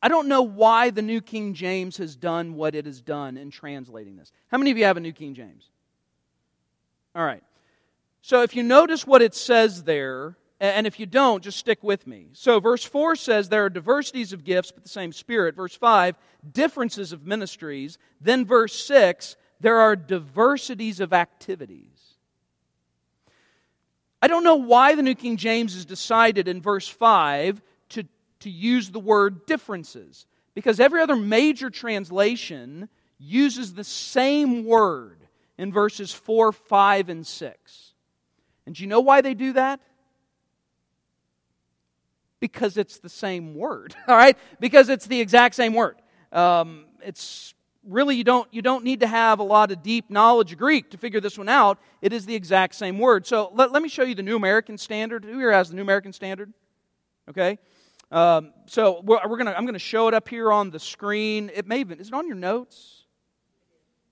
I 0.02 0.08
don't 0.08 0.28
know 0.28 0.42
why 0.42 0.90
the 0.90 1.02
New 1.02 1.20
King 1.20 1.54
James 1.54 1.96
has 1.98 2.16
done 2.16 2.54
what 2.54 2.74
it 2.74 2.86
has 2.86 3.00
done 3.00 3.36
in 3.36 3.50
translating 3.50 4.16
this. 4.16 4.32
How 4.48 4.58
many 4.58 4.70
of 4.70 4.78
you 4.78 4.84
have 4.84 4.96
a 4.96 5.00
New 5.00 5.12
King 5.12 5.34
James? 5.34 5.68
All 7.14 7.24
right. 7.24 7.42
So 8.22 8.42
if 8.42 8.56
you 8.56 8.62
notice 8.62 9.06
what 9.06 9.22
it 9.22 9.34
says 9.34 9.84
there, 9.84 10.36
and 10.58 10.86
if 10.86 10.98
you 10.98 11.04
don't, 11.04 11.44
just 11.44 11.58
stick 11.58 11.82
with 11.82 12.06
me. 12.06 12.28
So, 12.32 12.60
verse 12.60 12.82
4 12.82 13.16
says 13.16 13.48
there 13.48 13.66
are 13.66 13.70
diversities 13.70 14.32
of 14.32 14.44
gifts, 14.44 14.72
but 14.72 14.84
the 14.84 14.88
same 14.88 15.12
Spirit. 15.12 15.54
Verse 15.54 15.74
5, 15.74 16.16
differences 16.50 17.12
of 17.12 17.26
ministries. 17.26 17.98
Then, 18.20 18.46
verse 18.46 18.74
6, 18.86 19.36
there 19.60 19.78
are 19.78 19.96
diversities 19.96 21.00
of 21.00 21.12
activities. 21.12 22.16
I 24.22 24.28
don't 24.28 24.44
know 24.44 24.56
why 24.56 24.94
the 24.94 25.02
New 25.02 25.14
King 25.14 25.36
James 25.36 25.74
has 25.74 25.84
decided 25.84 26.48
in 26.48 26.62
verse 26.62 26.88
5 26.88 27.60
to, 27.90 28.04
to 28.40 28.50
use 28.50 28.90
the 28.90 28.98
word 28.98 29.44
differences, 29.44 30.26
because 30.54 30.80
every 30.80 31.02
other 31.02 31.16
major 31.16 31.68
translation 31.68 32.88
uses 33.18 33.74
the 33.74 33.84
same 33.84 34.64
word 34.64 35.18
in 35.58 35.70
verses 35.70 36.12
4, 36.14 36.52
5, 36.52 37.08
and 37.10 37.26
6. 37.26 37.92
And 38.64 38.74
do 38.74 38.82
you 38.82 38.88
know 38.88 39.00
why 39.00 39.20
they 39.20 39.34
do 39.34 39.52
that? 39.52 39.80
Because 42.40 42.76
it's 42.76 42.98
the 42.98 43.08
same 43.08 43.54
word, 43.54 43.94
all 44.08 44.16
right? 44.16 44.36
Because 44.60 44.88
it's 44.88 45.06
the 45.06 45.20
exact 45.20 45.54
same 45.54 45.74
word. 45.74 45.96
Um, 46.32 46.86
it's 47.02 47.54
really 47.86 48.16
you 48.16 48.24
don't 48.24 48.52
you 48.52 48.62
don't 48.62 48.84
need 48.84 49.00
to 49.00 49.06
have 49.06 49.38
a 49.38 49.42
lot 49.42 49.70
of 49.70 49.82
deep 49.82 50.10
knowledge 50.10 50.52
of 50.52 50.58
Greek 50.58 50.90
to 50.90 50.98
figure 50.98 51.20
this 51.20 51.38
one 51.38 51.48
out. 51.48 51.78
It 52.02 52.12
is 52.12 52.26
the 52.26 52.34
exact 52.34 52.74
same 52.74 52.98
word. 52.98 53.26
So 53.26 53.50
let, 53.54 53.72
let 53.72 53.82
me 53.82 53.88
show 53.88 54.02
you 54.02 54.14
the 54.14 54.22
New 54.22 54.36
American 54.36 54.76
Standard. 54.76 55.24
Who 55.24 55.38
here 55.38 55.52
has 55.52 55.70
the 55.70 55.76
New 55.76 55.82
American 55.82 56.12
Standard? 56.12 56.52
Okay. 57.28 57.58
Um, 58.10 58.52
so 58.66 59.00
we're, 59.02 59.18
we're, 59.26 59.36
gonna 59.36 59.54
I'm 59.56 59.66
gonna 59.66 59.78
show 59.78 60.08
it 60.08 60.14
up 60.14 60.28
here 60.28 60.52
on 60.52 60.70
the 60.70 60.78
screen. 60.78 61.50
It 61.54 61.66
may 61.66 61.80
even 61.80 62.00
is 62.00 62.08
it 62.08 62.14
on 62.14 62.26
your 62.26 62.36
notes? 62.36 63.04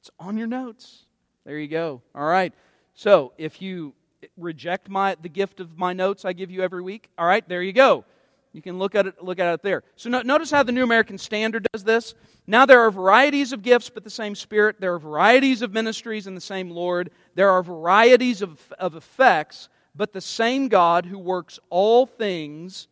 It's 0.01 0.11
on 0.19 0.37
your 0.37 0.47
notes. 0.47 1.05
There 1.45 1.59
you 1.59 1.69
go. 1.69 2.03
All 2.15 2.25
right. 2.25 2.53
So 2.95 3.33
if 3.39 3.61
you 3.61 3.95
reject 4.37 4.89
my 4.89 5.17
the 5.21 5.29
gift 5.29 5.61
of 5.61 5.77
my 5.79 5.93
notes 5.93 6.25
I 6.25 6.33
give 6.33 6.51
you 6.51 6.63
every 6.63 6.83
week, 6.83 7.09
all 7.19 7.27
right, 7.27 7.47
there 7.49 7.63
you 7.63 7.73
go. 7.73 8.05
You 8.53 8.63
can 8.63 8.79
look 8.79 8.95
at 8.95 9.07
it, 9.07 9.23
look 9.23 9.41
at 9.41 9.53
it 9.53 9.63
there. 9.63 9.83
So 9.97 10.09
no, 10.09 10.23
notice 10.23 10.51
how 10.51 10.63
the 10.63 10.71
New 10.71 10.85
American 10.85 11.19
Standard 11.19 11.67
does 11.73 11.83
this. 11.83 12.15
Now 12.47 12.65
there 12.67 12.81
are 12.83 12.91
varieties 12.91 13.53
of 13.53 13.63
gifts, 13.63 13.91
but 13.91 14.05
the 14.05 14.11
same 14.11 14.37
Spirit. 14.37 14.81
There 14.81 14.95
are 14.95 14.99
varieties 14.99 15.61
of 15.61 15.73
ministries 15.73 16.29
and 16.29 16.37
the 16.37 16.41
same 16.41 16.71
Lord. 16.71 17.11
There 17.35 17.51
are 17.51 17.65
varieties 17.65 18.43
of, 18.43 18.61
of 18.79 18.95
effects, 18.95 19.69
but 19.95 20.13
the 20.13 20.21
same 20.21 20.69
God 20.69 21.05
who 21.05 21.19
works 21.19 21.59
all 21.69 22.07
things 22.07 22.87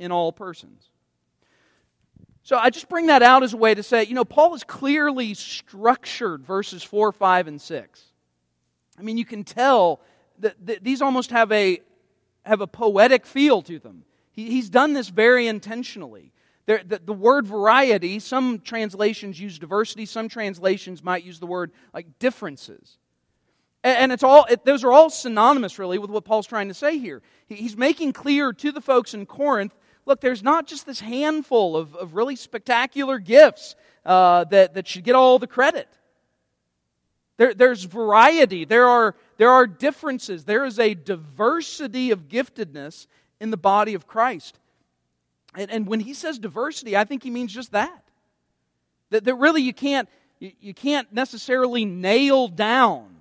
in 0.00 0.10
all 0.10 0.32
persons. 0.32 0.90
So 2.42 2.58
I 2.58 2.70
just 2.70 2.88
bring 2.88 3.06
that 3.06 3.22
out 3.22 3.42
as 3.42 3.54
a 3.54 3.56
way 3.56 3.74
to 3.74 3.82
say, 3.82 4.04
you 4.04 4.14
know, 4.14 4.24
Paul 4.24 4.52
has 4.52 4.64
clearly 4.64 5.32
structured 5.34 6.44
verses 6.44 6.82
4, 6.82 7.12
5, 7.12 7.46
and 7.46 7.60
6. 7.60 8.02
I 8.98 9.02
mean, 9.02 9.16
you 9.16 9.24
can 9.24 9.44
tell 9.44 10.00
these 10.60 11.02
almost 11.02 11.30
have 11.30 11.50
a, 11.52 11.80
have 12.44 12.60
a 12.60 12.66
poetic 12.66 13.26
feel 13.26 13.62
to 13.62 13.78
them. 13.78 14.04
He, 14.32 14.50
he's 14.50 14.68
done 14.68 14.92
this 14.92 15.08
very 15.08 15.46
intentionally. 15.46 16.32
There, 16.66 16.82
the, 16.84 16.98
the, 16.98 17.12
word 17.12 17.46
variety, 17.46 18.18
some 18.18 18.60
translations 18.60 19.38
use 19.38 19.58
diversity, 19.58 20.06
some 20.06 20.28
translations 20.28 21.02
might 21.02 21.22
use 21.22 21.38
the 21.38 21.46
word 21.46 21.72
like 21.92 22.18
differences. 22.18 22.98
And, 23.82 23.98
and 23.98 24.12
it's 24.12 24.22
all, 24.22 24.46
it, 24.46 24.64
those 24.64 24.82
are 24.82 24.92
all 24.92 25.10
synonymous 25.10 25.78
really 25.78 25.98
with 25.98 26.10
what 26.10 26.24
Paul's 26.24 26.46
trying 26.46 26.68
to 26.68 26.74
say 26.74 26.98
here. 26.98 27.22
He, 27.46 27.56
he's 27.56 27.76
making 27.76 28.14
clear 28.14 28.52
to 28.52 28.72
the 28.72 28.80
folks 28.80 29.14
in 29.14 29.26
Corinth 29.26 29.74
look, 30.06 30.20
there's 30.20 30.42
not 30.42 30.66
just 30.66 30.86
this 30.86 31.00
handful 31.00 31.76
of, 31.76 31.94
of 31.96 32.14
really 32.14 32.36
spectacular 32.36 33.18
gifts 33.18 33.74
uh, 34.04 34.44
that, 34.44 34.74
that 34.74 34.86
should 34.86 35.04
get 35.04 35.14
all 35.14 35.38
the 35.38 35.46
credit. 35.46 35.88
There, 37.36 37.52
there's 37.52 37.84
variety, 37.84 38.64
there 38.64 38.86
are, 38.86 39.16
there 39.38 39.50
are 39.50 39.66
differences, 39.66 40.44
there 40.44 40.64
is 40.64 40.78
a 40.78 40.94
diversity 40.94 42.12
of 42.12 42.28
giftedness 42.28 43.06
in 43.40 43.50
the 43.50 43.56
body 43.56 43.94
of 43.94 44.06
Christ. 44.06 44.58
And, 45.56 45.70
and 45.70 45.86
when 45.86 46.00
he 46.00 46.14
says 46.14 46.38
diversity, 46.38 46.96
I 46.96 47.04
think 47.04 47.22
he 47.22 47.30
means 47.30 47.52
just 47.52 47.72
that. 47.72 48.04
That, 49.10 49.24
that 49.24 49.34
really 49.34 49.62
you 49.62 49.74
can't, 49.74 50.08
you, 50.38 50.52
you 50.60 50.74
can't 50.74 51.12
necessarily 51.12 51.84
nail 51.84 52.46
down 52.48 53.16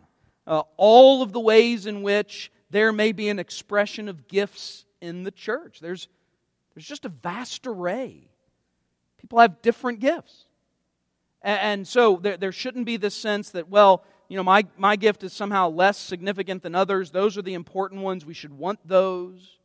uh, 0.45 0.63
all 0.77 1.23
of 1.23 1.31
the 1.33 1.39
ways 1.39 1.85
in 1.87 2.03
which 2.03 2.51
there 2.69 2.91
may 2.91 3.11
be 3.11 3.29
an 3.29 3.39
expression 3.39 4.07
of 4.07 4.27
gifts 4.27 4.85
in 5.01 5.23
the 5.23 5.31
church. 5.31 5.79
There's, 5.79 6.07
there's 6.73 6.85
just 6.85 7.05
a 7.05 7.09
vast 7.09 7.65
array. 7.65 8.29
People 9.19 9.39
have 9.39 9.61
different 9.61 9.99
gifts. 9.99 10.45
And, 11.43 11.85
so 11.85 12.17
there, 12.21 12.37
there 12.37 12.51
shouldn't 12.53 12.85
be 12.85 12.97
this 12.97 13.15
sense 13.15 13.49
that, 13.51 13.67
well, 13.69 14.05
you 14.29 14.37
know, 14.37 14.43
my, 14.43 14.65
my 14.77 14.95
gift 14.95 15.23
is 15.23 15.33
somehow 15.33 15.69
less 15.69 15.97
significant 15.97 16.63
than 16.63 16.73
others. 16.73 17.11
Those 17.11 17.37
are 17.37 17.41
the 17.41 17.53
important 17.53 18.01
ones. 18.01 18.25
We 18.25 18.33
should 18.33 18.57
want 18.57 18.79
those. 18.87 19.57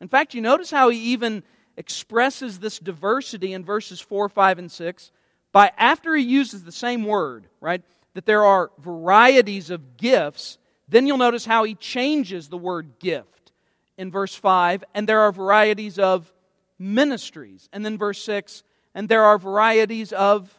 In 0.00 0.08
fact, 0.08 0.34
you 0.34 0.40
notice 0.40 0.70
how 0.70 0.88
he 0.88 0.98
even 1.12 1.44
expresses 1.76 2.58
this 2.58 2.78
diversity 2.78 3.52
in 3.52 3.64
verses 3.64 4.00
4, 4.00 4.28
5, 4.28 4.58
and 4.58 4.70
6 4.70 5.12
by 5.52 5.72
after 5.78 6.14
he 6.14 6.24
uses 6.24 6.64
the 6.64 6.72
same 6.72 7.04
word, 7.04 7.46
right? 7.60 7.82
That 8.14 8.26
there 8.26 8.44
are 8.44 8.70
varieties 8.78 9.70
of 9.70 9.96
gifts, 9.96 10.58
then 10.88 11.06
you'll 11.06 11.18
notice 11.18 11.44
how 11.44 11.64
he 11.64 11.74
changes 11.74 12.48
the 12.48 12.58
word 12.58 12.98
gift 12.98 13.52
in 13.96 14.10
verse 14.10 14.34
5, 14.34 14.84
and 14.94 15.08
there 15.08 15.20
are 15.20 15.32
varieties 15.32 15.98
of 15.98 16.32
ministries. 16.78 17.68
And 17.72 17.84
then 17.84 17.98
verse 17.98 18.22
6, 18.22 18.62
and 18.94 19.08
there 19.08 19.24
are 19.24 19.38
varieties 19.38 20.12
of 20.12 20.52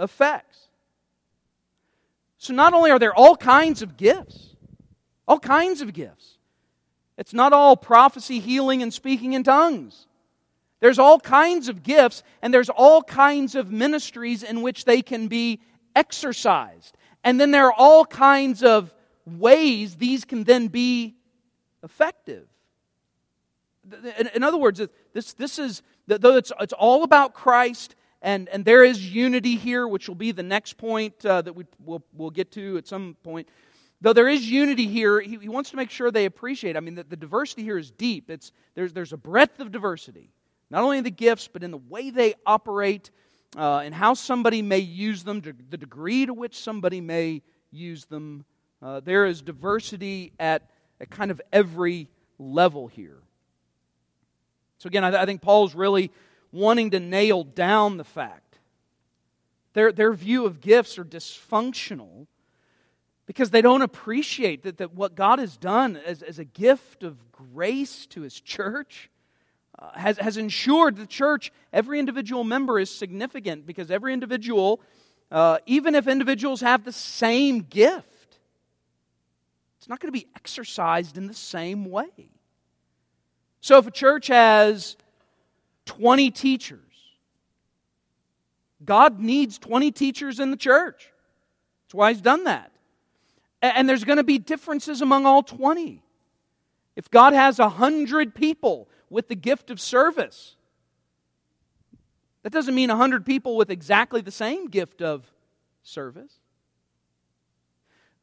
effects. 0.00 0.68
So 2.38 2.54
not 2.54 2.72
only 2.72 2.90
are 2.90 2.98
there 2.98 3.14
all 3.14 3.36
kinds 3.36 3.82
of 3.82 3.96
gifts, 3.96 4.56
all 5.28 5.38
kinds 5.38 5.82
of 5.82 5.92
gifts, 5.92 6.38
it's 7.18 7.34
not 7.34 7.52
all 7.52 7.76
prophecy, 7.76 8.40
healing, 8.40 8.82
and 8.82 8.92
speaking 8.92 9.34
in 9.34 9.42
tongues. 9.42 10.06
There's 10.80 10.98
all 10.98 11.20
kinds 11.20 11.68
of 11.68 11.82
gifts, 11.82 12.22
and 12.40 12.52
there's 12.52 12.70
all 12.70 13.02
kinds 13.02 13.54
of 13.54 13.70
ministries 13.70 14.42
in 14.42 14.62
which 14.62 14.86
they 14.86 15.02
can 15.02 15.28
be 15.28 15.60
exercised. 15.94 16.96
And 17.22 17.38
then 17.38 17.50
there 17.50 17.66
are 17.66 17.74
all 17.76 18.06
kinds 18.06 18.62
of 18.62 18.94
ways 19.26 19.96
these 19.96 20.24
can 20.24 20.44
then 20.44 20.68
be 20.68 21.14
effective. 21.82 22.46
In, 24.34 24.42
other 24.42 24.56
words, 24.56 24.80
this, 25.12 25.34
this 25.34 25.58
is, 25.58 25.82
though 26.06 26.36
it's, 26.36 26.52
it's 26.58 26.72
all 26.72 27.02
about 27.02 27.34
Christ, 27.34 27.94
and, 28.22 28.48
and 28.48 28.64
there 28.64 28.84
is 28.84 29.14
unity 29.14 29.56
here, 29.56 29.88
which 29.88 30.08
will 30.08 30.14
be 30.14 30.32
the 30.32 30.42
next 30.42 30.76
point 30.76 31.24
uh, 31.24 31.40
that 31.42 31.54
we, 31.54 31.64
will 31.84 32.02
we'll 32.14 32.30
get 32.30 32.52
to 32.52 32.76
at 32.76 32.86
some 32.86 33.16
point. 33.22 33.48
Though 34.02 34.12
there 34.12 34.28
is 34.28 34.50
unity 34.50 34.86
here, 34.86 35.20
he, 35.20 35.36
he 35.36 35.48
wants 35.48 35.70
to 35.70 35.76
make 35.76 35.90
sure 35.90 36.10
they 36.10 36.26
appreciate. 36.26 36.76
I 36.76 36.80
mean, 36.80 36.94
the, 36.94 37.04
the 37.04 37.16
diversity 37.16 37.62
here 37.62 37.78
is 37.78 37.90
deep. 37.90 38.30
It's, 38.30 38.52
there's, 38.74 38.92
there's 38.92 39.12
a 39.12 39.16
breadth 39.16 39.60
of 39.60 39.72
diversity, 39.72 40.30
not 40.70 40.82
only 40.82 40.98
in 40.98 41.04
the 41.04 41.10
gifts, 41.10 41.48
but 41.48 41.62
in 41.62 41.70
the 41.70 41.78
way 41.78 42.10
they 42.10 42.34
operate 42.46 43.10
uh, 43.56 43.78
and 43.78 43.94
how 43.94 44.14
somebody 44.14 44.62
may 44.62 44.78
use 44.78 45.24
them, 45.24 45.40
the 45.40 45.76
degree 45.76 46.26
to 46.26 46.34
which 46.34 46.58
somebody 46.58 47.00
may 47.00 47.42
use 47.70 48.04
them. 48.04 48.44
Uh, 48.82 49.00
there 49.00 49.26
is 49.26 49.42
diversity 49.42 50.32
at, 50.38 50.70
at 51.00 51.10
kind 51.10 51.30
of 51.30 51.40
every 51.52 52.08
level 52.38 52.86
here. 52.86 53.18
So, 54.78 54.86
again, 54.86 55.04
I, 55.04 55.22
I 55.22 55.26
think 55.26 55.42
Paul's 55.42 55.74
really 55.74 56.10
wanting 56.52 56.90
to 56.90 57.00
nail 57.00 57.44
down 57.44 57.96
the 57.96 58.04
fact 58.04 58.50
their, 59.72 59.92
their 59.92 60.12
view 60.12 60.46
of 60.46 60.60
gifts 60.60 60.98
are 60.98 61.04
dysfunctional 61.04 62.26
because 63.26 63.50
they 63.50 63.62
don't 63.62 63.82
appreciate 63.82 64.64
that, 64.64 64.78
that 64.78 64.92
what 64.92 65.14
God 65.14 65.38
has 65.38 65.56
done 65.56 65.96
as, 65.96 66.22
as 66.22 66.38
a 66.38 66.44
gift 66.44 67.04
of 67.04 67.30
grace 67.30 68.06
to 68.06 68.22
His 68.22 68.40
church 68.40 69.08
uh, 69.78 69.92
has, 69.92 70.18
has 70.18 70.36
ensured 70.36 70.96
the 70.96 71.06
church, 71.06 71.52
every 71.72 72.00
individual 72.00 72.42
member 72.42 72.80
is 72.80 72.90
significant 72.90 73.66
because 73.66 73.90
every 73.90 74.12
individual, 74.12 74.80
uh, 75.30 75.58
even 75.66 75.94
if 75.94 76.08
individuals 76.08 76.60
have 76.60 76.84
the 76.84 76.92
same 76.92 77.60
gift, 77.60 78.38
it's 79.78 79.88
not 79.88 80.00
going 80.00 80.12
to 80.12 80.18
be 80.18 80.26
exercised 80.34 81.16
in 81.16 81.28
the 81.28 81.34
same 81.34 81.84
way. 81.84 82.32
So 83.60 83.78
if 83.78 83.86
a 83.86 83.90
church 83.90 84.26
has 84.26 84.96
20 85.86 86.30
teachers, 86.30 86.80
God 88.84 89.20
needs 89.20 89.58
20 89.58 89.90
teachers 89.92 90.40
in 90.40 90.50
the 90.50 90.56
church. 90.56 91.12
That's 91.84 91.94
why 91.94 92.12
He's 92.12 92.22
done 92.22 92.44
that. 92.44 92.72
And 93.62 93.88
there's 93.88 94.04
going 94.04 94.16
to 94.16 94.24
be 94.24 94.38
differences 94.38 95.02
among 95.02 95.26
all 95.26 95.42
20. 95.42 96.02
If 96.96 97.10
God 97.10 97.32
has 97.34 97.58
100 97.58 98.34
people 98.34 98.88
with 99.10 99.28
the 99.28 99.34
gift 99.34 99.70
of 99.70 99.80
service, 99.80 100.56
that 102.42 102.52
doesn't 102.52 102.74
mean 102.74 102.88
100 102.88 103.26
people 103.26 103.56
with 103.56 103.70
exactly 103.70 104.20
the 104.22 104.30
same 104.30 104.68
gift 104.68 105.02
of 105.02 105.30
service. 105.82 106.32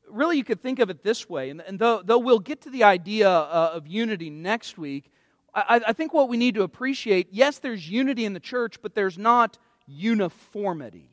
Really, 0.10 0.38
you 0.38 0.44
could 0.44 0.62
think 0.62 0.80
of 0.80 0.90
it 0.90 1.04
this 1.04 1.30
way, 1.30 1.50
and, 1.50 1.80
though, 1.80 2.02
though 2.02 2.18
we'll 2.18 2.40
get 2.40 2.62
to 2.62 2.70
the 2.70 2.84
idea 2.84 3.30
uh, 3.30 3.72
of 3.74 3.88
unity 3.88 4.30
next 4.30 4.78
week, 4.78 5.12
I, 5.58 5.82
I 5.88 5.94
think 5.94 6.14
what 6.14 6.30
we 6.30 6.38
need 6.38 6.56
to 6.56 6.64
appreciate 6.64 7.30
yes, 7.32 7.58
there's 7.60 7.90
unity 7.90 8.26
in 8.26 8.34
the 8.34 8.40
church, 8.40 8.82
but 8.82 8.94
there's 8.94 9.18
not 9.18 9.58
uniformity. 9.88 11.10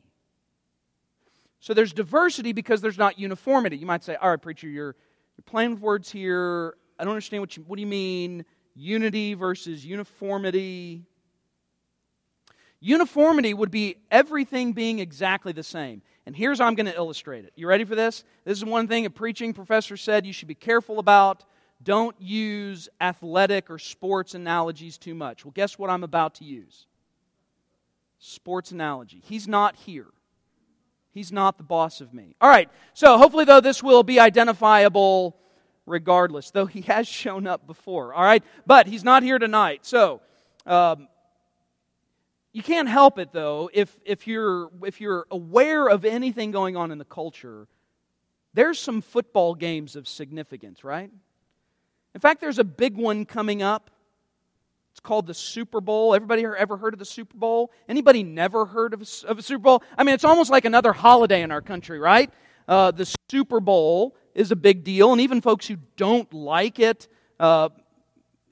So 1.60 1.72
there's 1.72 1.94
diversity 1.94 2.52
because 2.52 2.82
there's 2.82 2.98
not 2.98 3.18
uniformity. 3.18 3.78
You 3.78 3.86
might 3.86 4.04
say, 4.04 4.16
all 4.16 4.28
right, 4.28 4.40
preacher, 4.40 4.68
you're, 4.68 4.96
you're 5.36 5.44
playing 5.46 5.70
with 5.70 5.80
words 5.80 6.10
here. 6.10 6.74
I 6.98 7.04
don't 7.04 7.12
understand 7.12 7.40
what 7.40 7.56
you, 7.56 7.62
what 7.66 7.76
do 7.76 7.80
you 7.80 7.86
mean? 7.86 8.44
Unity 8.74 9.32
versus 9.32 9.84
uniformity. 9.84 11.04
Uniformity 12.80 13.54
would 13.54 13.70
be 13.70 13.96
everything 14.10 14.74
being 14.74 14.98
exactly 14.98 15.52
the 15.52 15.62
same. 15.62 16.02
And 16.26 16.36
here's 16.36 16.58
how 16.58 16.66
I'm 16.66 16.74
going 16.74 16.84
to 16.84 16.94
illustrate 16.94 17.46
it. 17.46 17.54
You 17.56 17.66
ready 17.66 17.84
for 17.84 17.94
this? 17.94 18.24
This 18.44 18.58
is 18.58 18.64
one 18.64 18.86
thing 18.86 19.06
a 19.06 19.10
preaching 19.10 19.54
professor 19.54 19.96
said 19.96 20.26
you 20.26 20.34
should 20.34 20.48
be 20.48 20.54
careful 20.54 20.98
about. 20.98 21.44
Don't 21.82 22.18
use 22.20 22.88
athletic 23.00 23.70
or 23.70 23.78
sports 23.78 24.34
analogies 24.34 24.96
too 24.96 25.14
much. 25.14 25.44
Well, 25.44 25.52
guess 25.54 25.78
what 25.78 25.90
I'm 25.90 26.04
about 26.04 26.36
to 26.36 26.44
use? 26.44 26.86
Sports 28.18 28.70
analogy. 28.70 29.20
He's 29.24 29.46
not 29.46 29.76
here. 29.76 30.06
He's 31.10 31.30
not 31.30 31.58
the 31.58 31.64
boss 31.64 32.00
of 32.00 32.12
me. 32.14 32.34
All 32.40 32.48
right, 32.48 32.68
so 32.92 33.18
hopefully, 33.18 33.44
though, 33.44 33.60
this 33.60 33.82
will 33.82 34.02
be 34.02 34.18
identifiable 34.18 35.36
regardless, 35.86 36.50
though 36.50 36.66
he 36.66 36.80
has 36.82 37.06
shown 37.06 37.46
up 37.46 37.66
before. 37.66 38.14
All 38.14 38.24
right, 38.24 38.42
but 38.66 38.86
he's 38.86 39.04
not 39.04 39.22
here 39.22 39.38
tonight. 39.38 39.84
So, 39.84 40.22
um, 40.66 41.08
you 42.54 42.62
can't 42.62 42.88
help 42.88 43.18
it 43.18 43.32
though 43.32 43.68
if, 43.74 43.94
if 44.06 44.26
you're 44.26 44.70
if 44.84 45.00
you're 45.00 45.26
aware 45.30 45.88
of 45.88 46.06
anything 46.06 46.52
going 46.52 46.76
on 46.76 46.90
in 46.90 46.98
the 46.98 47.04
culture 47.04 47.66
there's 48.54 48.78
some 48.78 49.02
football 49.02 49.54
games 49.54 49.96
of 49.96 50.08
significance 50.08 50.84
right 50.84 51.10
in 52.14 52.20
fact 52.20 52.40
there's 52.40 52.58
a 52.58 52.64
big 52.64 52.96
one 52.96 53.24
coming 53.24 53.62
up 53.62 53.90
it's 54.94 55.00
called 55.00 55.26
the 55.26 55.34
Super 55.34 55.80
Bowl. 55.80 56.14
Everybody 56.14 56.44
ever 56.44 56.76
heard 56.76 56.92
of 56.92 57.00
the 57.00 57.04
Super 57.04 57.36
Bowl? 57.36 57.72
Anybody 57.88 58.22
never 58.22 58.64
heard 58.64 58.94
of 58.94 59.02
a, 59.02 59.26
of 59.26 59.40
a 59.40 59.42
Super 59.42 59.58
Bowl? 59.58 59.82
I 59.98 60.04
mean, 60.04 60.14
it's 60.14 60.24
almost 60.24 60.52
like 60.52 60.64
another 60.64 60.92
holiday 60.92 61.42
in 61.42 61.50
our 61.50 61.60
country, 61.60 61.98
right? 61.98 62.32
Uh, 62.68 62.92
the 62.92 63.12
Super 63.28 63.58
Bowl 63.58 64.14
is 64.36 64.52
a 64.52 64.56
big 64.56 64.84
deal, 64.84 65.10
and 65.10 65.20
even 65.20 65.40
folks 65.40 65.66
who 65.66 65.78
don't 65.96 66.32
like 66.32 66.78
it, 66.78 67.08
uh, 67.40 67.70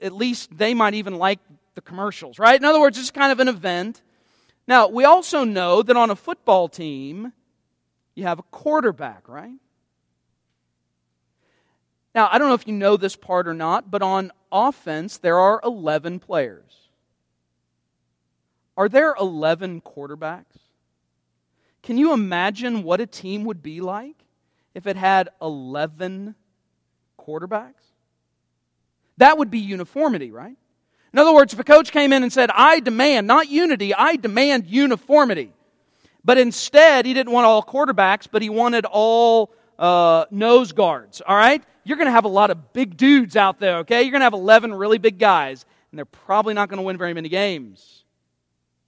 at 0.01 0.13
least 0.13 0.59
they 0.59 0.75
might 0.75 0.95
even 0.95 1.15
like 1.15 1.39
the 1.77 1.81
commercials, 1.81 2.41
right? 2.41 2.57
In 2.57 2.65
other 2.65 2.81
words, 2.81 2.99
it's 2.99 3.13
kind 3.13 3.31
of 3.31 3.39
an 3.39 3.47
event. 3.47 4.03
Now, 4.67 4.89
we 4.89 5.05
also 5.05 5.45
know 5.45 5.81
that 5.81 5.97
on 5.97 6.11
a 6.11 6.17
football 6.17 6.67
team, 6.67 7.33
you 8.17 8.25
have 8.25 8.41
a 8.41 8.45
quarterback, 8.51 9.29
right? 9.29 9.55
Now, 12.15 12.29
I 12.31 12.39
don't 12.39 12.49
know 12.49 12.55
if 12.55 12.67
you 12.67 12.75
know 12.75 12.97
this 12.97 13.17
part 13.17 13.49
or 13.49 13.55
not, 13.55 13.91
but 13.91 14.03
on 14.03 14.33
offense, 14.51 15.19
there 15.19 15.39
are 15.39 15.61
11 15.65 16.21
players. 16.21 16.83
Are 18.77 18.89
there 18.89 19.15
11 19.19 19.81
quarterbacks? 19.81 20.59
Can 21.83 21.99
you 21.99 22.13
imagine 22.13 22.83
what 22.83 23.01
a 23.01 23.07
team 23.07 23.45
would 23.45 23.63
be 23.63 23.81
like 23.81 24.17
if 24.75 24.87
it 24.87 24.97
had 24.97 25.31
11 25.41 26.35
quarterbacks? 27.19 27.75
That 29.19 29.39
would 29.39 29.51
be 29.51 29.59
uniformity, 29.59 30.31
right? 30.31 30.57
In 31.13 31.19
other 31.19 31.35
words, 31.35 31.53
if 31.53 31.59
a 31.59 31.65
coach 31.65 31.93
came 31.93 32.13
in 32.13 32.23
and 32.23 32.33
said, 32.33 32.51
I 32.55 32.81
demand, 32.81 33.27
not 33.27 33.51
unity, 33.51 33.95
I 33.95 34.17
demand 34.17 34.67
uniformity. 34.67 35.53
But 36.25 36.39
instead, 36.39 37.05
he 37.05 37.15
didn't 37.15 37.33
want 37.33 37.47
all 37.47 37.63
quarterbacks, 37.63 38.27
but 38.31 38.43
he 38.43 38.49
wanted 38.49 38.87
all 38.87 39.53
uh, 39.79 40.27
nose 40.31 40.73
guards, 40.73 41.21
all 41.21 41.37
right? 41.37 41.63
You're 41.85 41.97
going 41.97 42.07
to 42.07 42.13
have 42.13 42.25
a 42.25 42.29
lot 42.29 42.51
of 42.51 42.73
big 42.73 42.97
dudes 42.97 43.37
out 43.37 43.59
there, 43.59 43.79
okay? 43.79 44.03
You're 44.03 44.13
going 44.13 44.21
to 44.21 44.25
have 44.25 44.33
11 44.35 44.75
really 44.75 44.99
big 44.99 45.19
guys, 45.19 45.65
and 45.91 45.99
they're 45.99 46.05
probably 46.05 46.55
not 46.55 46.69
going 46.69 46.79
to 46.79 46.83
win 46.83 46.97
very 46.97 47.15
many 47.15 47.29
games. 47.29 48.05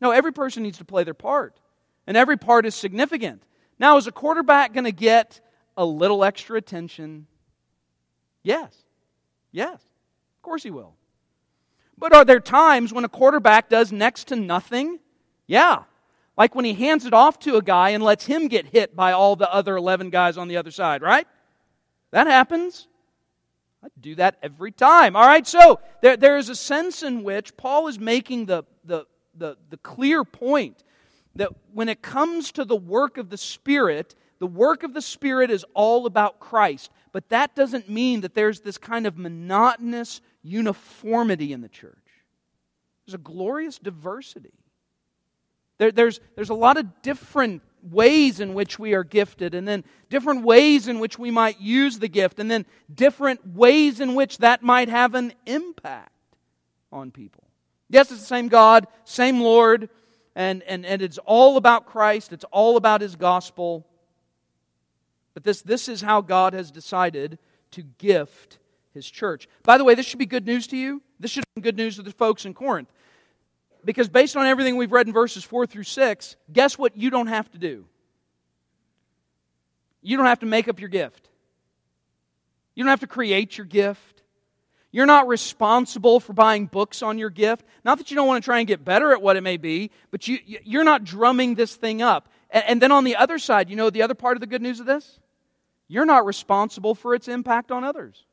No, 0.00 0.10
every 0.10 0.32
person 0.32 0.62
needs 0.62 0.78
to 0.78 0.84
play 0.84 1.04
their 1.04 1.14
part, 1.14 1.58
and 2.06 2.16
every 2.16 2.36
part 2.36 2.66
is 2.66 2.74
significant. 2.74 3.42
Now, 3.78 3.96
is 3.96 4.06
a 4.06 4.12
quarterback 4.12 4.72
going 4.72 4.84
to 4.84 4.92
get 4.92 5.40
a 5.76 5.84
little 5.84 6.24
extra 6.24 6.56
attention? 6.56 7.26
Yes. 8.42 8.84
Yes. 9.50 9.74
Of 9.74 10.42
course 10.42 10.62
he 10.62 10.70
will. 10.70 10.94
But 11.96 12.12
are 12.12 12.24
there 12.24 12.40
times 12.40 12.92
when 12.92 13.04
a 13.04 13.08
quarterback 13.08 13.68
does 13.68 13.92
next 13.92 14.28
to 14.28 14.36
nothing? 14.36 14.98
Yeah. 15.46 15.84
Like 16.36 16.54
when 16.54 16.64
he 16.64 16.74
hands 16.74 17.06
it 17.06 17.14
off 17.14 17.38
to 17.40 17.56
a 17.56 17.62
guy 17.62 17.90
and 17.90 18.02
lets 18.02 18.26
him 18.26 18.48
get 18.48 18.66
hit 18.66 18.96
by 18.96 19.12
all 19.12 19.36
the 19.36 19.52
other 19.52 19.76
11 19.76 20.10
guys 20.10 20.36
on 20.36 20.48
the 20.48 20.56
other 20.56 20.70
side, 20.70 21.02
right? 21.02 21.26
That 22.14 22.28
happens. 22.28 22.86
I 23.82 23.88
do 24.00 24.14
that 24.14 24.38
every 24.40 24.70
time. 24.70 25.16
All 25.16 25.26
right, 25.26 25.44
so 25.44 25.80
there, 26.00 26.16
there 26.16 26.38
is 26.38 26.48
a 26.48 26.54
sense 26.54 27.02
in 27.02 27.24
which 27.24 27.56
Paul 27.56 27.88
is 27.88 27.98
making 27.98 28.46
the, 28.46 28.62
the, 28.84 29.06
the, 29.36 29.56
the 29.68 29.78
clear 29.78 30.22
point 30.22 30.84
that 31.34 31.50
when 31.72 31.88
it 31.88 32.02
comes 32.02 32.52
to 32.52 32.64
the 32.64 32.76
work 32.76 33.18
of 33.18 33.30
the 33.30 33.36
Spirit, 33.36 34.14
the 34.38 34.46
work 34.46 34.84
of 34.84 34.94
the 34.94 35.02
Spirit 35.02 35.50
is 35.50 35.64
all 35.74 36.06
about 36.06 36.38
Christ. 36.38 36.92
But 37.10 37.30
that 37.30 37.56
doesn't 37.56 37.88
mean 37.88 38.20
that 38.20 38.32
there's 38.32 38.60
this 38.60 38.78
kind 38.78 39.08
of 39.08 39.18
monotonous 39.18 40.20
uniformity 40.44 41.52
in 41.52 41.62
the 41.62 41.68
church. 41.68 41.98
There's 43.06 43.14
a 43.14 43.18
glorious 43.18 43.80
diversity. 43.80 44.54
There, 45.78 45.90
there's, 45.90 46.20
there's 46.36 46.50
a 46.50 46.54
lot 46.54 46.76
of 46.76 47.02
different 47.02 47.62
ways 47.84 48.40
in 48.40 48.54
which 48.54 48.78
we 48.78 48.94
are 48.94 49.04
gifted, 49.04 49.54
and 49.54 49.66
then 49.68 49.84
different 50.08 50.44
ways 50.44 50.88
in 50.88 50.98
which 50.98 51.18
we 51.18 51.30
might 51.30 51.60
use 51.60 51.98
the 51.98 52.08
gift, 52.08 52.38
and 52.38 52.50
then 52.50 52.66
different 52.92 53.54
ways 53.54 54.00
in 54.00 54.14
which 54.14 54.38
that 54.38 54.62
might 54.62 54.88
have 54.88 55.14
an 55.14 55.32
impact 55.46 56.10
on 56.90 57.10
people. 57.10 57.44
Yes, 57.90 58.10
it's 58.10 58.20
the 58.20 58.26
same 58.26 58.48
God, 58.48 58.86
same 59.04 59.40
Lord, 59.40 59.88
and, 60.34 60.62
and, 60.62 60.86
and 60.86 61.02
it's 61.02 61.18
all 61.18 61.56
about 61.56 61.86
Christ, 61.86 62.32
it's 62.32 62.44
all 62.50 62.76
about 62.76 63.00
His 63.00 63.16
gospel. 63.16 63.86
But 65.34 65.44
this, 65.44 65.62
this 65.62 65.88
is 65.88 66.00
how 66.00 66.20
God 66.20 66.54
has 66.54 66.70
decided 66.70 67.38
to 67.72 67.82
gift 67.82 68.58
His 68.92 69.08
church. 69.08 69.48
By 69.62 69.78
the 69.78 69.84
way, 69.84 69.94
this 69.94 70.06
should 70.06 70.18
be 70.18 70.26
good 70.26 70.46
news 70.46 70.66
to 70.68 70.76
you. 70.76 71.02
This 71.20 71.30
should 71.30 71.44
be 71.54 71.60
good 71.60 71.76
news 71.76 71.96
to 71.96 72.02
the 72.02 72.12
folks 72.12 72.46
in 72.46 72.54
Corinth. 72.54 72.88
Because 73.84 74.08
based 74.08 74.36
on 74.36 74.46
everything 74.46 74.76
we've 74.76 74.92
read 74.92 75.06
in 75.06 75.12
verses 75.12 75.44
4 75.44 75.66
through 75.66 75.84
6, 75.84 76.36
guess 76.52 76.78
what 76.78 76.96
you 76.96 77.10
don't 77.10 77.26
have 77.26 77.50
to 77.52 77.58
do? 77.58 77.84
You 80.02 80.16
don't 80.16 80.26
have 80.26 80.40
to 80.40 80.46
make 80.46 80.68
up 80.68 80.80
your 80.80 80.88
gift. 80.88 81.28
You 82.74 82.84
don't 82.84 82.90
have 82.90 83.00
to 83.00 83.06
create 83.06 83.56
your 83.56 83.66
gift. 83.66 84.22
You're 84.90 85.06
not 85.06 85.26
responsible 85.26 86.20
for 86.20 86.32
buying 86.32 86.66
books 86.66 87.02
on 87.02 87.18
your 87.18 87.30
gift. 87.30 87.64
Not 87.84 87.98
that 87.98 88.10
you 88.10 88.14
don't 88.14 88.28
want 88.28 88.42
to 88.42 88.46
try 88.46 88.58
and 88.58 88.68
get 88.68 88.84
better 88.84 89.12
at 89.12 89.20
what 89.20 89.36
it 89.36 89.42
may 89.42 89.56
be, 89.56 89.90
but 90.10 90.28
you, 90.28 90.38
you're 90.44 90.84
not 90.84 91.04
drumming 91.04 91.54
this 91.54 91.74
thing 91.74 92.00
up. 92.00 92.28
And, 92.50 92.64
and 92.64 92.82
then 92.82 92.92
on 92.92 93.04
the 93.04 93.16
other 93.16 93.38
side, 93.38 93.70
you 93.70 93.76
know 93.76 93.90
the 93.90 94.02
other 94.02 94.14
part 94.14 94.36
of 94.36 94.40
the 94.40 94.46
good 94.46 94.62
news 94.62 94.80
of 94.80 94.86
this? 94.86 95.18
You're 95.88 96.06
not 96.06 96.24
responsible 96.24 96.94
for 96.94 97.14
its 97.14 97.28
impact 97.28 97.70
on 97.72 97.82
others. 97.82 98.24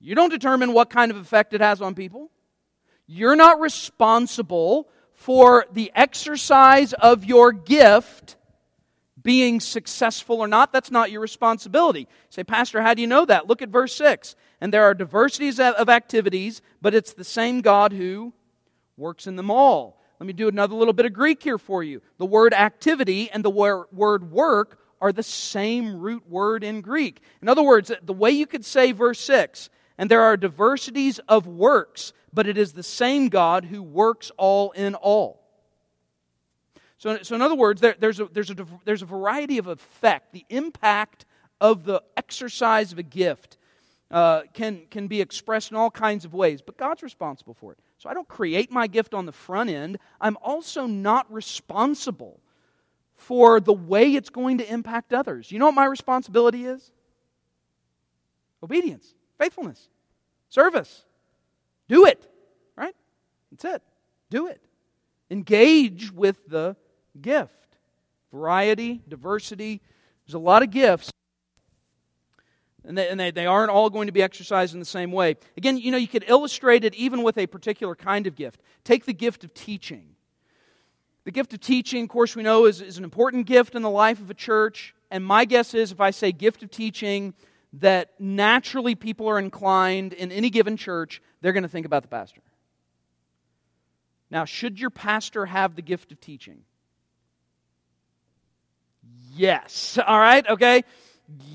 You 0.00 0.16
don't 0.16 0.30
determine 0.30 0.72
what 0.72 0.90
kind 0.90 1.10
of 1.12 1.16
effect 1.16 1.54
it 1.54 1.60
has 1.60 1.80
on 1.80 1.94
people. 1.94 2.30
You're 3.06 3.36
not 3.36 3.60
responsible 3.60 4.88
for 5.12 5.66
the 5.72 5.92
exercise 5.94 6.92
of 6.94 7.24
your 7.24 7.52
gift 7.52 8.36
being 9.22 9.60
successful 9.60 10.40
or 10.40 10.48
not. 10.48 10.72
That's 10.72 10.90
not 10.90 11.10
your 11.10 11.20
responsibility. 11.20 12.00
You 12.00 12.06
say, 12.30 12.44
Pastor, 12.44 12.82
how 12.82 12.94
do 12.94 13.02
you 13.02 13.06
know 13.06 13.24
that? 13.24 13.46
Look 13.46 13.62
at 13.62 13.68
verse 13.68 13.94
6. 13.94 14.34
And 14.60 14.72
there 14.72 14.84
are 14.84 14.94
diversities 14.94 15.60
of 15.60 15.88
activities, 15.88 16.62
but 16.80 16.94
it's 16.94 17.12
the 17.12 17.24
same 17.24 17.60
God 17.60 17.92
who 17.92 18.32
works 18.96 19.26
in 19.26 19.36
them 19.36 19.50
all. 19.50 20.00
Let 20.18 20.26
me 20.26 20.32
do 20.32 20.48
another 20.48 20.74
little 20.74 20.92
bit 20.92 21.06
of 21.06 21.12
Greek 21.12 21.42
here 21.42 21.58
for 21.58 21.82
you. 21.82 22.00
The 22.18 22.26
word 22.26 22.54
activity 22.54 23.30
and 23.30 23.44
the 23.44 23.50
word 23.50 24.30
work 24.30 24.78
are 25.00 25.12
the 25.12 25.22
same 25.24 25.98
root 25.98 26.28
word 26.28 26.62
in 26.62 26.80
Greek. 26.80 27.20
In 27.40 27.48
other 27.48 27.62
words, 27.62 27.90
the 28.02 28.12
way 28.12 28.30
you 28.30 28.46
could 28.46 28.64
say 28.64 28.92
verse 28.92 29.18
6, 29.20 29.68
and 30.02 30.10
there 30.10 30.22
are 30.22 30.36
diversities 30.36 31.20
of 31.28 31.46
works, 31.46 32.12
but 32.32 32.48
it 32.48 32.58
is 32.58 32.72
the 32.72 32.82
same 32.82 33.28
God 33.28 33.66
who 33.66 33.80
works 33.80 34.32
all 34.36 34.72
in 34.72 34.96
all. 34.96 35.44
So, 36.98 37.22
so 37.22 37.36
in 37.36 37.40
other 37.40 37.54
words, 37.54 37.80
there, 37.80 37.94
there's, 37.96 38.18
a, 38.18 38.24
there's, 38.24 38.50
a, 38.50 38.66
there's 38.84 39.02
a 39.02 39.06
variety 39.06 39.58
of 39.58 39.68
effect. 39.68 40.32
The 40.32 40.44
impact 40.48 41.24
of 41.60 41.84
the 41.84 42.02
exercise 42.16 42.90
of 42.90 42.98
a 42.98 43.04
gift 43.04 43.58
uh, 44.10 44.40
can, 44.52 44.86
can 44.90 45.06
be 45.06 45.20
expressed 45.20 45.70
in 45.70 45.76
all 45.76 45.88
kinds 45.88 46.24
of 46.24 46.34
ways, 46.34 46.62
but 46.62 46.76
God's 46.76 47.04
responsible 47.04 47.54
for 47.54 47.70
it. 47.70 47.78
So 47.98 48.10
I 48.10 48.14
don't 48.14 48.26
create 48.26 48.72
my 48.72 48.88
gift 48.88 49.14
on 49.14 49.24
the 49.24 49.30
front 49.30 49.70
end. 49.70 50.00
I'm 50.20 50.36
also 50.42 50.86
not 50.86 51.32
responsible 51.32 52.40
for 53.14 53.60
the 53.60 53.72
way 53.72 54.16
it's 54.16 54.30
going 54.30 54.58
to 54.58 54.68
impact 54.68 55.12
others. 55.12 55.52
You 55.52 55.60
know 55.60 55.66
what 55.66 55.76
my 55.76 55.84
responsibility 55.84 56.64
is? 56.64 56.90
Obedience, 58.64 59.14
faithfulness, 59.38 59.88
service. 60.52 61.04
Do 61.88 62.04
it, 62.06 62.30
right? 62.76 62.94
That's 63.50 63.64
it. 63.64 63.82
Do 64.30 64.48
it. 64.48 64.60
Engage 65.30 66.12
with 66.12 66.46
the 66.46 66.76
gift. 67.20 67.52
Variety, 68.30 69.02
diversity. 69.08 69.80
There's 70.26 70.34
a 70.34 70.38
lot 70.38 70.62
of 70.62 70.70
gifts. 70.70 71.10
And, 72.84 72.98
they, 72.98 73.08
and 73.08 73.18
they, 73.18 73.30
they 73.30 73.46
aren't 73.46 73.70
all 73.70 73.88
going 73.88 74.06
to 74.08 74.12
be 74.12 74.22
exercised 74.22 74.74
in 74.74 74.80
the 74.80 74.86
same 74.86 75.12
way. 75.12 75.36
Again, 75.56 75.78
you 75.78 75.90
know, 75.90 75.96
you 75.96 76.08
could 76.08 76.24
illustrate 76.26 76.84
it 76.84 76.94
even 76.94 77.22
with 77.22 77.38
a 77.38 77.46
particular 77.46 77.94
kind 77.94 78.26
of 78.26 78.34
gift. 78.34 78.60
Take 78.84 79.06
the 79.06 79.12
gift 79.14 79.44
of 79.44 79.54
teaching. 79.54 80.16
The 81.24 81.30
gift 81.30 81.54
of 81.54 81.60
teaching, 81.60 82.02
of 82.02 82.08
course, 82.08 82.34
we 82.34 82.42
know 82.42 82.66
is, 82.66 82.80
is 82.82 82.98
an 82.98 83.04
important 83.04 83.46
gift 83.46 83.74
in 83.74 83.82
the 83.82 83.90
life 83.90 84.20
of 84.20 84.28
a 84.28 84.34
church. 84.34 84.94
And 85.10 85.24
my 85.24 85.44
guess 85.44 85.72
is 85.72 85.92
if 85.92 86.00
I 86.00 86.10
say 86.10 86.32
gift 86.32 86.62
of 86.62 86.70
teaching, 86.70 87.34
that 87.74 88.12
naturally 88.18 88.94
people 88.94 89.28
are 89.28 89.38
inclined 89.38 90.12
in 90.12 90.30
any 90.30 90.50
given 90.50 90.76
church, 90.76 91.22
they're 91.40 91.52
going 91.52 91.62
to 91.62 91.68
think 91.68 91.86
about 91.86 92.02
the 92.02 92.08
pastor. 92.08 92.42
Now, 94.30 94.44
should 94.44 94.80
your 94.80 94.90
pastor 94.90 95.46
have 95.46 95.74
the 95.74 95.82
gift 95.82 96.12
of 96.12 96.20
teaching? 96.20 96.62
Yes. 99.34 99.98
All 100.06 100.18
right, 100.18 100.46
okay? 100.48 100.84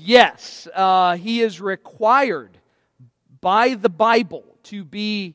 Yes. 0.00 0.68
Uh, 0.74 1.16
he 1.16 1.40
is 1.40 1.60
required 1.60 2.58
by 3.40 3.74
the 3.74 3.88
Bible 3.88 4.44
to 4.64 4.84
be 4.84 5.34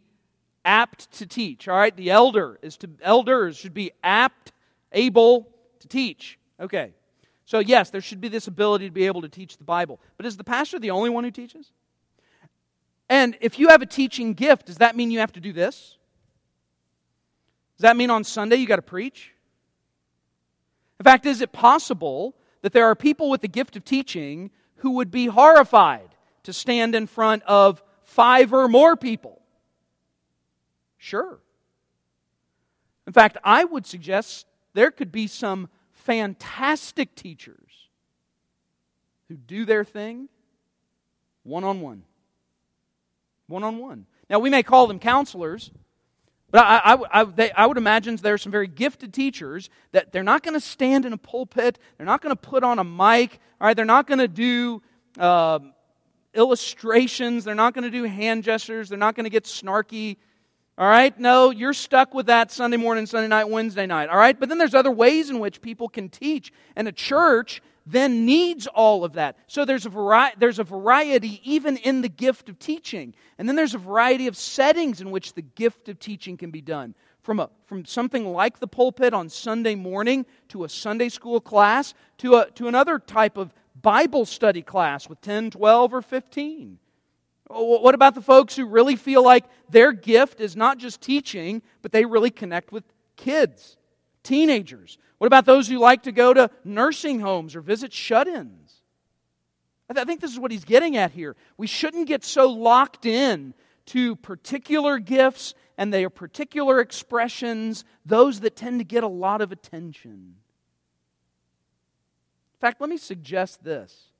apt 0.66 1.12
to 1.14 1.26
teach. 1.26 1.68
All 1.68 1.78
right, 1.78 1.96
the 1.96 2.12
elder 2.12 2.60
is 2.62 2.78
to 2.78 2.90
elders 3.02 3.58
should 3.58 3.74
be 3.74 3.92
apt, 4.04 4.52
able 4.92 5.50
to 5.80 5.88
teach. 5.88 6.40
Okay. 6.60 6.94
So 7.46 7.60
yes, 7.60 7.90
there 7.90 8.02
should 8.02 8.22
be 8.22 8.30
this 8.30 8.48
ability 8.48 8.88
to 8.88 8.94
be 8.94 9.06
able 9.06 9.22
to 9.22 9.30
teach 9.30 9.58
the 9.58 9.64
Bible. 9.64 10.00
But 10.18 10.26
is 10.26 10.38
the 10.38 10.44
pastor 10.44 10.80
the 10.80 10.92
only 10.92 11.10
one 11.10 11.24
who 11.24 11.32
teaches? 11.32 11.72
And 13.10 13.38
if 13.42 13.60
you 13.60 13.70
have 13.70 13.82
a 13.82 13.86
teaching 13.86 14.34
gift, 14.34 14.68
does 14.68 14.78
that 14.78 14.96
mean 14.96 15.12
you 15.12 15.20
have 15.20 15.34
to 15.34 15.40
do 15.40 15.54
this? 15.54 15.98
Does 17.78 17.84
that 17.84 17.98
mean 17.98 18.10
on 18.10 18.24
Sunday 18.24 18.56
you 18.56 18.68
got 18.68 18.78
to 18.78 18.82
preach? 18.82 19.32
In 21.00 21.04
fact, 21.04 21.26
is 21.26 21.42
it 21.42 21.52
possible 21.52 22.36
that 22.62 22.72
there 22.72 22.86
are 22.86 22.96
people 22.96 23.30
with 23.30 23.42
the 23.42 23.48
gift 23.48 23.76
of 23.76 23.84
teaching 23.84 24.52
who 24.78 24.92
would 24.92 25.12
be 25.12 25.26
horrified 25.26 26.16
to 26.44 26.54
stand 26.54 26.96
in 26.96 27.08
front 27.08 27.44
of 27.44 27.84
five 28.04 28.54
or 28.54 28.68
more 28.68 28.96
people? 28.96 29.42
Sure. 30.98 31.40
In 33.06 33.12
fact, 33.12 33.38
I 33.44 33.66
would 33.66 33.86
suggest 33.86 34.46
there 34.74 34.92
could 34.92 35.12
be 35.12 35.28
some 35.28 35.68
fantastic 36.04 37.16
teachers 37.16 37.58
who 39.30 39.36
do 39.36 39.66
their 39.66 39.84
thing 39.84 40.30
one 41.44 41.64
on 41.64 41.82
one. 41.82 42.04
One 43.48 43.64
on 43.64 43.78
one. 43.78 44.06
Now, 44.30 44.40
we 44.40 44.50
may 44.50 44.64
call 44.64 44.88
them 44.88 45.00
counselors, 45.00 45.72
but 46.52 46.66
I, 46.66 46.94
I, 46.94 47.22
I, 47.22 47.24
they, 47.26 47.52
I 47.52 47.66
would 47.66 47.78
imagine 47.78 48.16
there 48.18 48.34
are 48.34 48.38
some 48.38 48.52
very 48.52 48.68
gifted 48.68 49.14
teachers 49.14 49.70
that 49.92 50.12
they're 50.12 50.24
not 50.24 50.44
going 50.44 50.54
to 50.54 50.62
stand 50.62 51.06
in 51.06 51.14
a 51.14 51.18
pulpit, 51.18 51.80
they're 51.98 52.06
not 52.06 52.22
going 52.22 52.36
to 52.36 52.42
put 52.42 52.64
on 52.64 52.80
a 52.80 52.84
mic, 52.84 53.40
all 53.60 53.68
right, 53.68 53.76
they're 53.76 53.86
not 53.86 54.08
going 54.08 54.20
to 54.20 54.28
do 54.28 54.82
uh, 55.20 55.60
illustrations, 56.34 57.44
they're 57.44 57.56
not 57.56 57.74
going 57.74 57.84
to 57.84 57.92
do 57.92 58.04
hand 58.04 58.44
gestures, 58.44 58.90
they're 58.90 58.98
not 58.98 59.16
going 59.16 59.26
to 59.26 59.30
get 59.30 59.44
snarky 59.44 60.18
all 60.78 60.88
right? 60.88 61.18
No, 61.20 61.52
you're 61.52 61.74
stuck 61.74 62.16
with 62.16 62.26
that 62.28 62.52
Sunday 62.52 62.78
morning, 62.78 63.06
Sunday 63.06 63.28
night, 63.28 63.48
Wednesday 63.48 63.86
night. 63.86 64.10
All 64.10 64.18
right? 64.18 64.40
But 64.40 64.50
then 64.50 64.58
there's 64.58 64.74
other 64.74 64.92
ways 64.92 65.30
in 65.30 65.40
which 65.40 65.62
people 65.62 65.88
can 65.88 66.10
teach. 66.10 66.52
And 66.76 66.88
a 66.88 66.92
church 66.92 67.62
then 67.86 68.26
needs 68.26 68.66
all 68.66 69.04
of 69.04 69.14
that. 69.14 69.38
So 69.48 69.66
there's 69.66 69.86
a, 69.86 69.90
vari- 69.90 70.34
there's 70.38 70.58
a 70.58 70.64
variety 70.64 71.42
even 71.44 71.78
in 71.78 72.02
the 72.02 72.10
gift 72.10 72.50
of 72.50 72.58
teaching. 72.58 73.14
And 73.38 73.48
then 73.48 73.56
there's 73.56 73.76
a 73.76 73.80
variety 73.80 74.26
of 74.26 74.36
settings 74.36 75.00
in 75.00 75.12
which 75.12 75.34
the 75.34 75.44
gift 75.44 75.90
of 75.90 76.00
teaching 76.00 76.38
can 76.38 76.50
be 76.50 76.62
done. 76.62 76.96
From, 77.22 77.40
a, 77.40 77.50
from 77.68 77.86
something 77.86 78.26
like 78.34 78.60
the 78.60 78.68
pulpit 78.68 79.14
on 79.14 79.30
Sunday 79.30 79.76
morning 79.76 80.26
to 80.50 80.64
a 80.64 80.70
Sunday 80.70 81.08
school 81.08 81.40
class 81.40 81.94
to, 82.18 82.36
a, 82.36 82.52
to 82.52 82.68
another 82.68 83.00
type 83.00 83.38
of 83.38 83.54
Bible 83.80 84.26
study 84.26 84.62
class 84.62 85.08
with 85.08 85.22
10, 85.22 85.52
12, 85.52 85.94
or 85.94 86.02
15. 86.02 86.80
Oh, 87.50 87.80
what 87.80 87.96
about 87.96 88.16
the 88.16 88.22
folks 88.22 88.56
who 88.56 88.66
really 88.66 88.96
feel 88.96 89.24
like 89.24 89.46
their 89.70 89.92
gift 89.92 90.40
is 90.40 90.56
not 90.56 90.78
just 90.78 91.02
teaching, 91.02 91.62
but 91.82 91.92
they 91.92 92.06
really 92.06 92.32
connect 92.32 92.72
with 92.72 92.84
kids, 93.16 93.78
teenagers? 94.24 94.98
What 95.18 95.28
about 95.28 95.46
those 95.46 95.68
who 95.68 95.78
like 95.78 96.04
to 96.04 96.12
go 96.12 96.34
to 96.34 96.50
nursing 96.64 97.20
homes 97.20 97.56
or 97.56 97.62
visit 97.62 97.94
shut 97.94 98.28
ins? 98.28 98.82
I 99.90 100.06
think 100.06 100.22
this 100.22 100.32
is 100.32 100.40
what 100.40 100.52
he's 100.52 100.66
getting 100.66 100.98
at 100.98 101.12
here. 101.12 101.36
We 101.58 101.68
shouldn't 101.68 102.08
get 102.08 102.24
so 102.24 102.50
locked 102.50 103.06
in 103.06 103.54
to 103.88 104.16
particular 104.16 104.98
gifts 104.98 105.54
and 105.78 105.94
their 105.94 106.10
particular 106.10 106.80
expressions, 106.80 107.84
those 108.06 108.40
that 108.40 108.56
tend 108.56 108.80
to 108.80 108.86
get 108.86 109.04
a 109.04 109.08
lot 109.08 109.42
of 109.42 109.52
attention. 109.52 110.36
In 112.54 112.60
fact, 112.60 112.80
let 112.82 112.90
me 112.90 112.98
suggest 112.98 113.64
this 113.64 114.13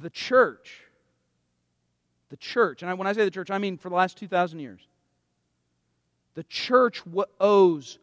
the 0.00 0.10
church, 0.10 0.82
the 2.28 2.36
church, 2.36 2.82
and 2.82 2.98
when 2.98 3.06
I 3.06 3.12
say 3.12 3.24
the 3.24 3.30
church, 3.30 3.50
I 3.50 3.58
mean 3.58 3.78
for 3.78 3.88
the 3.88 3.94
last 3.94 4.16
2,000 4.18 4.58
years, 4.58 4.86
the 6.34 6.44
church 6.44 7.02
owes 7.40 7.98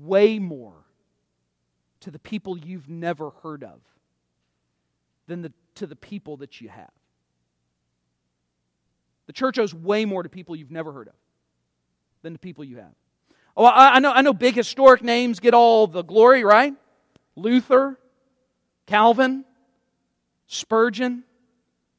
way 0.00 0.38
more 0.38 0.74
to 2.00 2.10
the 2.10 2.18
people 2.18 2.58
you've 2.58 2.88
never 2.88 3.30
heard 3.42 3.62
of 3.62 3.80
than 5.28 5.42
the, 5.42 5.52
to 5.76 5.86
the 5.86 5.96
people 5.96 6.38
that 6.38 6.60
you 6.60 6.68
have. 6.68 6.90
The 9.26 9.32
church 9.32 9.58
owes 9.58 9.72
way 9.72 10.04
more 10.04 10.22
to 10.22 10.28
people 10.28 10.56
you've 10.56 10.72
never 10.72 10.92
heard 10.92 11.08
of 11.08 11.14
than 12.22 12.32
the 12.32 12.38
people 12.38 12.64
you 12.64 12.76
have. 12.76 12.94
Oh, 13.56 13.64
I, 13.64 13.96
I 13.96 13.98
know, 14.00 14.10
I 14.12 14.22
know 14.22 14.32
big 14.32 14.54
historic 14.54 15.02
names 15.02 15.38
get 15.38 15.54
all 15.54 15.86
the 15.86 16.02
glory, 16.02 16.42
right? 16.42 16.74
Luther, 17.36 17.98
Calvin, 18.86 19.44
Spurgeon, 20.46 21.24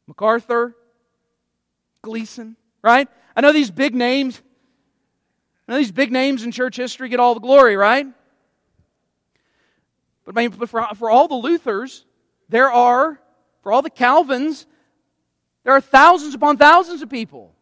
MacArthur, 0.07 0.75
Gleason, 2.01 2.55
right? 2.81 3.07
I 3.35 3.41
know 3.41 3.53
these 3.53 3.71
big 3.71 3.95
names. 3.95 4.41
I 5.67 5.71
know 5.71 5.77
these 5.77 5.91
big 5.91 6.11
names 6.11 6.43
in 6.43 6.51
church 6.51 6.75
history 6.75 7.09
get 7.09 7.19
all 7.19 7.33
the 7.33 7.39
glory, 7.39 7.77
right? 7.77 8.05
But 10.25 10.69
for, 10.69 10.87
for 10.95 11.09
all 11.09 11.27
the 11.27 11.35
Luthers, 11.35 12.03
there 12.49 12.71
are, 12.71 13.19
for 13.61 13.71
all 13.71 13.81
the 13.81 13.89
Calvins, 13.89 14.65
there 15.63 15.73
are 15.73 15.81
thousands 15.81 16.35
upon 16.35 16.57
thousands 16.57 17.01
of 17.01 17.09
people. 17.09 17.53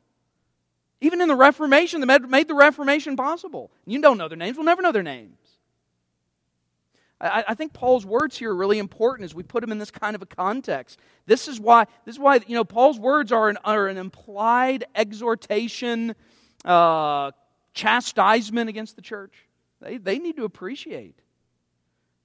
Even 0.99 1.21
in 1.21 1.27
the 1.27 1.35
Reformation, 1.35 2.01
that 2.01 2.29
made 2.29 2.47
the 2.47 2.53
Reformation 2.53 3.15
possible. 3.15 3.71
You 3.85 4.01
don't 4.01 4.17
know 4.17 4.27
their 4.27 4.37
names, 4.37 4.57
we'll 4.57 4.65
never 4.65 4.81
know 4.81 4.91
their 4.91 5.03
names. 5.03 5.37
I, 7.21 7.43
I, 7.49 7.53
think 7.53 7.71
Paul's 7.71 8.05
words 8.05 8.37
here 8.37 8.51
are 8.51 8.55
really 8.55 8.79
important 8.79 9.25
as 9.25 9.35
we 9.35 9.43
put 9.43 9.61
them 9.61 9.71
in 9.71 9.77
this 9.77 9.91
kind 9.91 10.15
of 10.15 10.23
a 10.23 10.25
context. 10.25 10.99
This 11.27 11.47
is 11.47 11.59
why, 11.59 11.85
this 12.05 12.15
is 12.15 12.19
why 12.19 12.39
you 12.47 12.55
know, 12.55 12.63
Paul's 12.63 12.99
words 12.99 13.31
are 13.31 13.47
an, 13.47 13.57
are 13.63 13.87
an 13.87 13.97
implied 13.97 14.85
exhortation, 14.95 16.15
uh, 16.65 17.31
chastisement 17.73 18.69
against 18.69 18.95
the 18.95 19.01
church. 19.01 19.33
They, 19.81 19.97
they 19.97 20.17
need 20.17 20.35
to 20.37 20.45
appreciate 20.45 21.21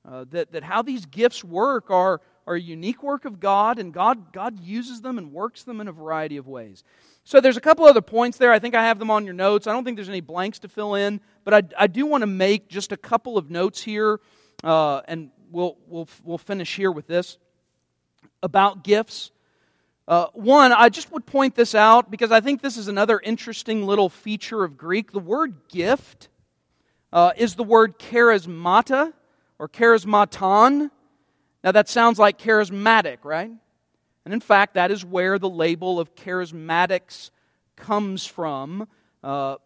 uh, 0.08 0.24
that, 0.30 0.52
that 0.52 0.62
how 0.62 0.82
these 0.82 1.04
gifts 1.04 1.44
work 1.44 1.90
are, 1.90 2.20
are 2.46 2.54
a 2.54 2.60
unique 2.60 3.02
work 3.02 3.24
of 3.24 3.38
God, 3.38 3.78
and 3.78 3.92
God, 3.92 4.32
God 4.32 4.58
uses 4.60 5.02
them 5.02 5.18
and 5.18 5.32
works 5.32 5.64
them 5.64 5.80
in 5.80 5.88
a 5.88 5.92
variety 5.92 6.36
of 6.36 6.46
ways. 6.46 6.84
So 7.24 7.40
there's 7.40 7.56
a 7.56 7.60
couple 7.60 7.84
other 7.84 8.00
points 8.00 8.38
there. 8.38 8.52
I 8.52 8.60
think 8.60 8.74
I 8.74 8.84
have 8.84 8.98
them 8.98 9.10
on 9.10 9.24
your 9.24 9.34
notes. 9.34 9.66
I 9.66 9.72
don't 9.72 9.84
think 9.84 9.96
there's 9.96 10.08
any 10.08 10.20
blanks 10.20 10.60
to 10.60 10.68
fill 10.68 10.94
in, 10.94 11.20
but 11.44 11.54
I, 11.54 11.62
I 11.84 11.86
do 11.88 12.06
want 12.06 12.22
to 12.22 12.26
make 12.26 12.68
just 12.68 12.92
a 12.92 12.96
couple 12.96 13.36
of 13.36 13.50
notes 13.50 13.82
here, 13.82 14.20
uh, 14.64 15.02
and 15.06 15.30
we'll, 15.50 15.76
we'll, 15.86 16.08
we'll 16.24 16.38
finish 16.38 16.76
here 16.76 16.90
with 16.90 17.06
this 17.06 17.38
about 18.42 18.84
gifts. 18.84 19.30
Uh, 20.08 20.26
one, 20.34 20.72
I 20.72 20.88
just 20.88 21.10
would 21.12 21.26
point 21.26 21.56
this 21.56 21.74
out 21.74 22.10
because 22.10 22.30
I 22.30 22.40
think 22.40 22.62
this 22.62 22.76
is 22.76 22.88
another 22.88 23.18
interesting 23.18 23.84
little 23.84 24.08
feature 24.08 24.62
of 24.62 24.78
Greek. 24.78 25.12
The 25.12 25.18
word 25.18 25.68
gift 25.68 26.28
uh, 27.12 27.32
is 27.36 27.56
the 27.56 27.64
word 27.64 27.98
charismata 27.98 29.12
or 29.58 29.68
charismaton. 29.68 30.90
Now, 31.64 31.72
that 31.72 31.88
sounds 31.88 32.18
like 32.18 32.38
charismatic, 32.38 33.18
right? 33.24 33.50
And 34.24 34.34
in 34.34 34.40
fact, 34.40 34.74
that 34.74 34.90
is 34.90 35.04
where 35.04 35.38
the 35.38 35.48
label 35.48 35.98
of 35.98 36.14
charismatics 36.14 37.30
comes 37.76 38.26
from 38.26 38.88
uh, 39.24 39.56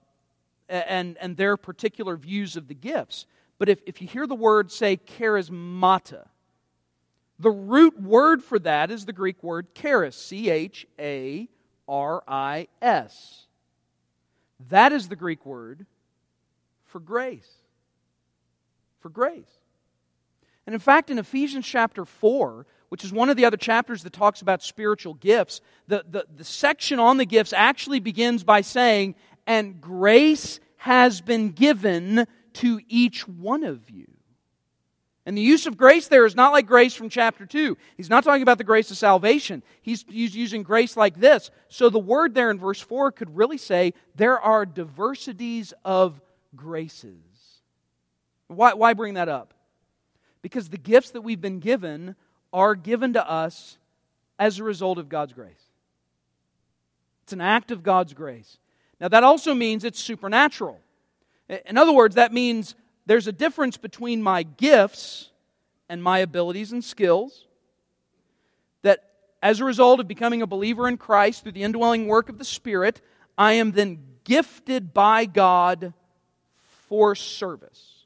and, 0.69 1.17
and 1.19 1.37
their 1.37 1.57
particular 1.57 2.17
views 2.17 2.57
of 2.57 2.69
the 2.69 2.75
gifts. 2.75 3.27
But 3.61 3.69
if, 3.69 3.83
if 3.85 4.01
you 4.01 4.09
hear 4.09 4.27
the 4.27 4.35
word 4.35 4.73
say 4.73 4.97
charismata, 4.97 6.27
the 7.39 7.51
root 7.51 8.01
word 8.01 8.43
for 8.43 8.59
that 8.59 8.91
is 8.91 9.05
the 9.05 9.13
Greek 9.13 9.43
word 9.43 9.75
charis, 9.75 10.17
C 10.17 10.49
H 10.49 10.87
A 10.99 11.47
R 11.87 12.25
I 12.27 12.69
S. 12.81 13.47
That 14.71 14.93
is 14.93 15.09
the 15.09 15.17
Greek 15.17 15.45
word 15.45 15.85
for 16.87 17.01
grace. 17.01 17.51
For 19.01 19.11
grace. 19.11 19.59
And 20.67 20.73
in 20.73 20.81
fact, 20.81 21.11
in 21.11 21.19
Ephesians 21.19 21.67
chapter 21.67 22.07
4, 22.07 22.65
which 22.89 23.05
is 23.05 23.13
one 23.13 23.29
of 23.29 23.37
the 23.37 23.45
other 23.45 23.59
chapters 23.59 24.03
that 24.05 24.15
talks 24.15 24.41
about 24.41 24.63
spiritual 24.63 25.15
gifts, 25.15 25.61
the, 25.87 26.03
the, 26.09 26.25
the 26.35 26.45
section 26.45 26.99
on 26.99 27.19
the 27.19 27.27
gifts 27.27 27.53
actually 27.53 28.01
begins 28.01 28.43
by 28.43 28.63
saying, 28.63 29.17
And 29.47 29.83
grace 29.83 30.61
has 30.79 31.21
been 31.21 31.51
given 31.51 32.27
to 32.55 32.81
each 32.89 33.27
one 33.27 33.65
of 33.65 33.91
you. 33.91 34.07
And 35.27 35.37
the 35.37 35.43
use 35.43 35.67
of 35.67 35.77
grace 35.77 36.09
there 36.09 36.25
is 36.25 36.35
not 36.35 36.53
like 36.53 36.67
grace 36.67 36.95
from 36.95 37.09
chapter 37.09 37.47
2. 37.47 37.77
He's 37.97 38.11
not 38.11 38.25
talking 38.25 38.43
about 38.43 38.59
the 38.59 38.65
grace 38.65 38.91
of 38.91 38.97
salvation. 38.97 39.63
He's, 39.83 40.05
he's 40.09 40.35
using 40.35 40.63
grace 40.63 40.97
like 40.97 41.21
this. 41.21 41.51
So 41.69 41.91
the 41.91 41.99
word 41.99 42.35
there 42.35 42.51
in 42.51 42.59
verse 42.59 42.81
4 42.81 43.13
could 43.13 43.37
really 43.37 43.59
say 43.59 43.93
there 44.17 44.41
are 44.41 44.65
diversities 44.65 45.75
of 45.85 46.21
graces. 46.57 47.21
Why, 48.49 48.75
why 48.75 48.95
bring 48.95 49.15
that 49.15 49.29
up? 49.29 49.55
Because 50.43 50.69
the 50.69 50.79
gifts 50.79 51.11
that 51.11 51.21
we've 51.21 51.41
been 51.41 51.61
given 51.61 52.17
are 52.53 52.75
given 52.75 53.13
to 53.13 53.31
us 53.31 53.79
as 54.39 54.59
a 54.59 54.65
result 54.65 54.99
of 54.99 55.09
God's 55.09 55.35
grace. 55.35 55.63
It's 57.25 57.33
an 57.33 57.41
act 57.41 57.71
of 57.71 57.83
God's 57.83 58.15
grace. 58.15 58.59
Now, 59.01 59.09
that 59.09 59.23
also 59.23 59.55
means 59.55 59.85
it's 59.85 60.01
supernatural. 60.01 60.81
In 61.67 61.77
other 61.77 61.93
words, 61.93 62.15
that 62.15 62.33
means 62.33 62.75
there's 63.07 63.27
a 63.27 63.33
difference 63.33 63.77
between 63.77 64.23
my 64.23 64.45
gifts 64.45 65.31
and 65.89 66.03
my 66.03 66.19
abilities 66.19 66.71
and 66.71 66.85
skills. 66.85 67.47
That 68.83 69.11
as 69.43 69.61
a 69.61 69.65
result 69.65 69.99
of 69.99 70.07
becoming 70.07 70.43
a 70.43 70.47
believer 70.47 70.87
in 70.87 70.97
Christ 70.97 71.43
through 71.43 71.53
the 71.53 71.65
indwelling 71.65 72.07
work 72.07 72.29
of 72.29 72.39
the 72.39 72.45
Spirit, 72.45 73.01
I 73.37 73.55
am 73.55 73.73
then 73.73 73.99
gifted 74.23 74.95
by 74.95 75.25
God 75.25 75.93
for 76.89 77.17
service. 77.17 78.05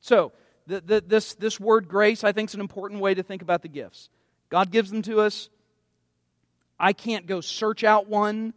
So, 0.00 0.32
the, 0.68 0.80
the, 0.80 1.00
this, 1.00 1.34
this 1.34 1.58
word 1.58 1.88
grace, 1.88 2.24
I 2.24 2.32
think, 2.32 2.50
is 2.50 2.54
an 2.54 2.60
important 2.60 3.00
way 3.00 3.14
to 3.14 3.22
think 3.22 3.42
about 3.42 3.62
the 3.62 3.68
gifts. 3.68 4.10
God 4.48 4.70
gives 4.70 4.90
them 4.90 5.02
to 5.02 5.20
us. 5.20 5.48
I 6.78 6.92
can't 6.92 7.26
go 7.26 7.40
search 7.40 7.84
out 7.84 8.08
one. 8.08 8.52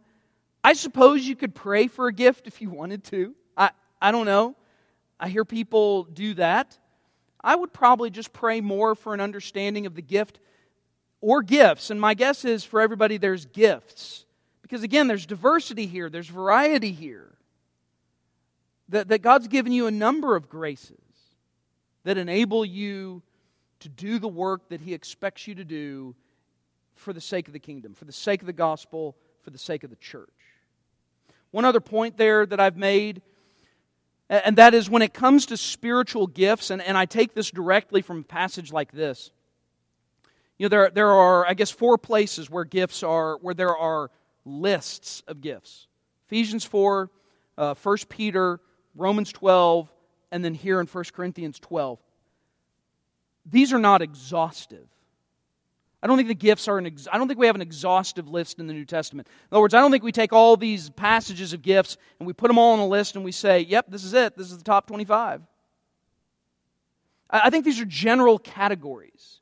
I 0.62 0.74
suppose 0.74 1.26
you 1.26 1.36
could 1.36 1.54
pray 1.54 1.86
for 1.86 2.06
a 2.06 2.12
gift 2.12 2.46
if 2.46 2.60
you 2.60 2.70
wanted 2.70 3.04
to. 3.04 3.34
I, 4.00 4.12
don't 4.12 4.26
know. 4.26 4.56
I 5.18 5.28
hear 5.28 5.44
people 5.44 6.04
do 6.04 6.34
that. 6.34 6.78
I 7.42 7.56
would 7.56 7.72
probably 7.72 8.10
just 8.10 8.32
pray 8.32 8.60
more 8.60 8.94
for 8.94 9.14
an 9.14 9.20
understanding 9.20 9.86
of 9.86 9.94
the 9.94 10.02
gift 10.02 10.40
or 11.20 11.42
gifts. 11.42 11.90
And 11.90 12.00
my 12.00 12.14
guess 12.14 12.44
is 12.44 12.64
for 12.64 12.80
everybody, 12.80 13.16
there's 13.16 13.46
gifts. 13.46 14.24
Because 14.62 14.82
again, 14.82 15.08
there's 15.08 15.26
diversity 15.26 15.86
here, 15.86 16.08
there's 16.08 16.28
variety 16.28 16.92
here. 16.92 17.26
That, 18.90 19.08
that 19.08 19.22
God's 19.22 19.48
given 19.48 19.72
you 19.72 19.86
a 19.86 19.90
number 19.90 20.34
of 20.34 20.48
graces 20.48 20.98
that 22.04 22.18
enable 22.18 22.64
you 22.64 23.22
to 23.80 23.88
do 23.88 24.18
the 24.18 24.28
work 24.28 24.68
that 24.68 24.80
He 24.80 24.94
expects 24.94 25.46
you 25.46 25.54
to 25.56 25.64
do 25.64 26.14
for 26.96 27.12
the 27.12 27.20
sake 27.20 27.46
of 27.46 27.52
the 27.52 27.58
kingdom, 27.58 27.94
for 27.94 28.04
the 28.04 28.12
sake 28.12 28.42
of 28.42 28.46
the 28.46 28.52
gospel, 28.52 29.16
for 29.42 29.50
the 29.50 29.58
sake 29.58 29.84
of 29.84 29.90
the 29.90 29.96
church. 29.96 30.28
One 31.50 31.64
other 31.64 31.80
point 31.80 32.16
there 32.16 32.46
that 32.46 32.60
I've 32.60 32.76
made, 32.76 33.22
and 34.30 34.56
that 34.56 34.74
is 34.74 34.88
when 34.88 35.02
it 35.02 35.12
comes 35.12 35.46
to 35.46 35.56
spiritual 35.56 36.28
gifts, 36.28 36.70
and, 36.70 36.80
and 36.80 36.96
I 36.96 37.04
take 37.04 37.34
this 37.34 37.50
directly 37.50 38.00
from 38.00 38.20
a 38.20 38.22
passage 38.22 38.72
like 38.72 38.92
this. 38.92 39.32
You 40.56 40.66
know, 40.66 40.68
there, 40.68 40.90
there 40.90 41.10
are, 41.10 41.46
I 41.46 41.54
guess, 41.54 41.70
four 41.70 41.98
places 41.98 42.48
where 42.48 42.64
gifts 42.64 43.02
are, 43.02 43.38
where 43.38 43.54
there 43.54 43.76
are 43.76 44.10
lists 44.44 45.22
of 45.26 45.40
gifts 45.40 45.88
Ephesians 46.28 46.64
4, 46.64 47.10
uh, 47.58 47.74
1 47.74 47.96
Peter, 48.08 48.60
Romans 48.94 49.32
12, 49.32 49.92
and 50.30 50.44
then 50.44 50.54
here 50.54 50.80
in 50.80 50.86
1 50.86 51.04
Corinthians 51.12 51.58
12. 51.58 51.98
These 53.46 53.72
are 53.72 53.80
not 53.80 54.00
exhaustive. 54.00 54.86
I 56.02 56.06
don't 56.06 56.16
think 56.16 56.28
the 56.28 56.34
gifts 56.34 56.66
are 56.66 56.78
an 56.78 56.86
ex- 56.86 57.08
I 57.12 57.18
don't 57.18 57.28
think 57.28 57.38
we 57.38 57.46
have 57.46 57.56
an 57.56 57.62
exhaustive 57.62 58.28
list 58.28 58.58
in 58.58 58.66
the 58.66 58.72
New 58.72 58.86
Testament. 58.86 59.28
In 59.28 59.54
other 59.54 59.60
words, 59.60 59.74
I 59.74 59.80
don't 59.80 59.90
think 59.90 60.02
we 60.02 60.12
take 60.12 60.32
all 60.32 60.56
these 60.56 60.88
passages 60.90 61.52
of 61.52 61.62
gifts 61.62 61.98
and 62.18 62.26
we 62.26 62.32
put 62.32 62.48
them 62.48 62.58
all 62.58 62.72
on 62.72 62.78
a 62.78 62.86
list 62.86 63.16
and 63.16 63.24
we 63.24 63.32
say, 63.32 63.60
"Yep, 63.60 63.86
this 63.90 64.04
is 64.04 64.14
it. 64.14 64.36
This 64.36 64.50
is 64.50 64.58
the 64.58 64.64
top 64.64 64.86
25." 64.86 65.42
I, 67.28 67.40
I 67.44 67.50
think 67.50 67.64
these 67.64 67.80
are 67.80 67.84
general 67.84 68.38
categories 68.38 69.40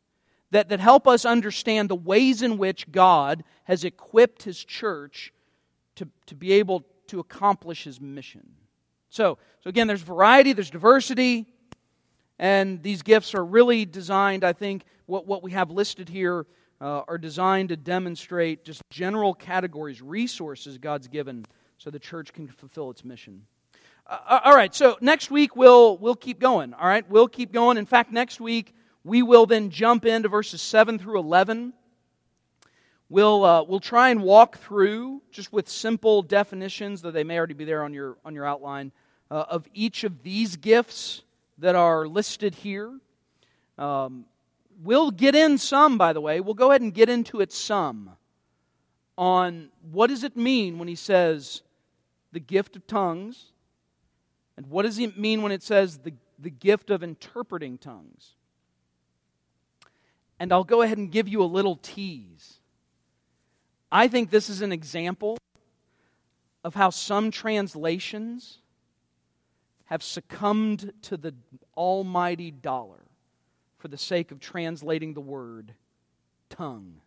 that, 0.50 0.68
that 0.70 0.80
help 0.80 1.06
us 1.06 1.24
understand 1.24 1.88
the 1.88 1.96
ways 1.96 2.42
in 2.42 2.58
which 2.58 2.90
God 2.90 3.44
has 3.64 3.84
equipped 3.84 4.42
his 4.42 4.64
church 4.64 5.32
to, 5.96 6.08
to 6.26 6.34
be 6.34 6.52
able 6.52 6.84
to 7.08 7.20
accomplish 7.20 7.84
his 7.84 8.00
mission. 8.00 8.48
So, 9.10 9.38
so 9.60 9.68
again, 9.68 9.86
there's 9.86 10.02
variety, 10.02 10.52
there's 10.52 10.70
diversity, 10.70 11.46
and 12.38 12.82
these 12.82 13.02
gifts 13.02 13.34
are 13.34 13.44
really 13.44 13.84
designed, 13.84 14.44
I 14.44 14.52
think, 14.52 14.84
what, 15.06 15.26
what 15.26 15.42
we 15.42 15.52
have 15.52 15.70
listed 15.70 16.08
here 16.08 16.46
uh, 16.80 17.02
are 17.08 17.18
designed 17.18 17.70
to 17.70 17.76
demonstrate 17.76 18.64
just 18.64 18.82
general 18.90 19.34
categories, 19.34 20.00
resources 20.00 20.78
God's 20.78 21.08
given 21.08 21.44
so 21.78 21.90
the 21.90 21.98
church 21.98 22.32
can 22.32 22.46
fulfill 22.48 22.90
its 22.90 23.04
mission. 23.04 23.42
Uh, 24.06 24.18
uh, 24.26 24.40
all 24.44 24.54
right, 24.54 24.74
so 24.74 24.96
next 25.00 25.30
week 25.30 25.56
we'll, 25.56 25.98
we'll 25.98 26.14
keep 26.14 26.38
going. 26.38 26.74
All 26.74 26.86
right, 26.86 27.08
we'll 27.10 27.28
keep 27.28 27.52
going. 27.52 27.76
In 27.76 27.86
fact, 27.86 28.12
next 28.12 28.40
week 28.40 28.74
we 29.02 29.22
will 29.22 29.46
then 29.46 29.70
jump 29.70 30.06
into 30.06 30.28
verses 30.28 30.62
7 30.62 30.98
through 30.98 31.18
11. 31.18 31.72
We'll, 33.08 33.44
uh, 33.44 33.62
we'll 33.64 33.80
try 33.80 34.10
and 34.10 34.22
walk 34.22 34.58
through, 34.58 35.22
just 35.30 35.52
with 35.52 35.68
simple 35.68 36.22
definitions, 36.22 37.00
though 37.00 37.10
they 37.10 37.24
may 37.24 37.38
already 37.38 37.54
be 37.54 37.64
there 37.64 37.82
on 37.82 37.94
your, 37.94 38.18
on 38.24 38.34
your 38.34 38.44
outline, 38.44 38.92
uh, 39.30 39.44
of 39.48 39.66
each 39.72 40.04
of 40.04 40.22
these 40.22 40.56
gifts 40.56 41.22
that 41.58 41.74
are 41.74 42.06
listed 42.06 42.54
here. 42.54 42.98
Um, 43.76 44.24
we'll 44.82 45.10
get 45.10 45.34
in 45.34 45.58
some, 45.58 45.98
by 45.98 46.12
the 46.12 46.20
way. 46.20 46.40
We'll 46.40 46.54
go 46.54 46.70
ahead 46.70 46.80
and 46.80 46.94
get 46.94 47.08
into 47.08 47.40
it 47.40 47.52
some 47.52 48.10
on 49.16 49.70
what 49.90 50.08
does 50.08 50.24
it 50.24 50.36
mean 50.36 50.78
when 50.78 50.88
he 50.88 50.94
says 50.94 51.62
the 52.32 52.40
gift 52.40 52.76
of 52.76 52.86
tongues, 52.86 53.52
and 54.56 54.66
what 54.66 54.82
does 54.82 54.98
it 54.98 55.18
mean 55.18 55.42
when 55.42 55.50
it 55.50 55.62
says 55.62 55.98
the, 55.98 56.12
the 56.38 56.50
gift 56.50 56.90
of 56.90 57.02
interpreting 57.02 57.78
tongues. 57.78 58.34
And 60.38 60.52
I'll 60.52 60.64
go 60.64 60.82
ahead 60.82 60.98
and 60.98 61.10
give 61.10 61.26
you 61.26 61.42
a 61.42 61.44
little 61.44 61.76
tease 61.76 62.58
I 63.90 64.08
think 64.08 64.30
this 64.30 64.50
is 64.50 64.60
an 64.60 64.72
example 64.72 65.38
of 66.62 66.74
how 66.74 66.90
some 66.90 67.30
translations 67.30 68.58
have 69.88 70.02
succumbed 70.02 70.92
to 71.02 71.16
the 71.16 71.34
almighty 71.76 72.50
dollar 72.50 73.04
for 73.78 73.88
the 73.88 73.96
sake 73.96 74.30
of 74.32 74.40
translating 74.40 75.14
the 75.14 75.20
word 75.20 75.72
tongue. 76.50 77.00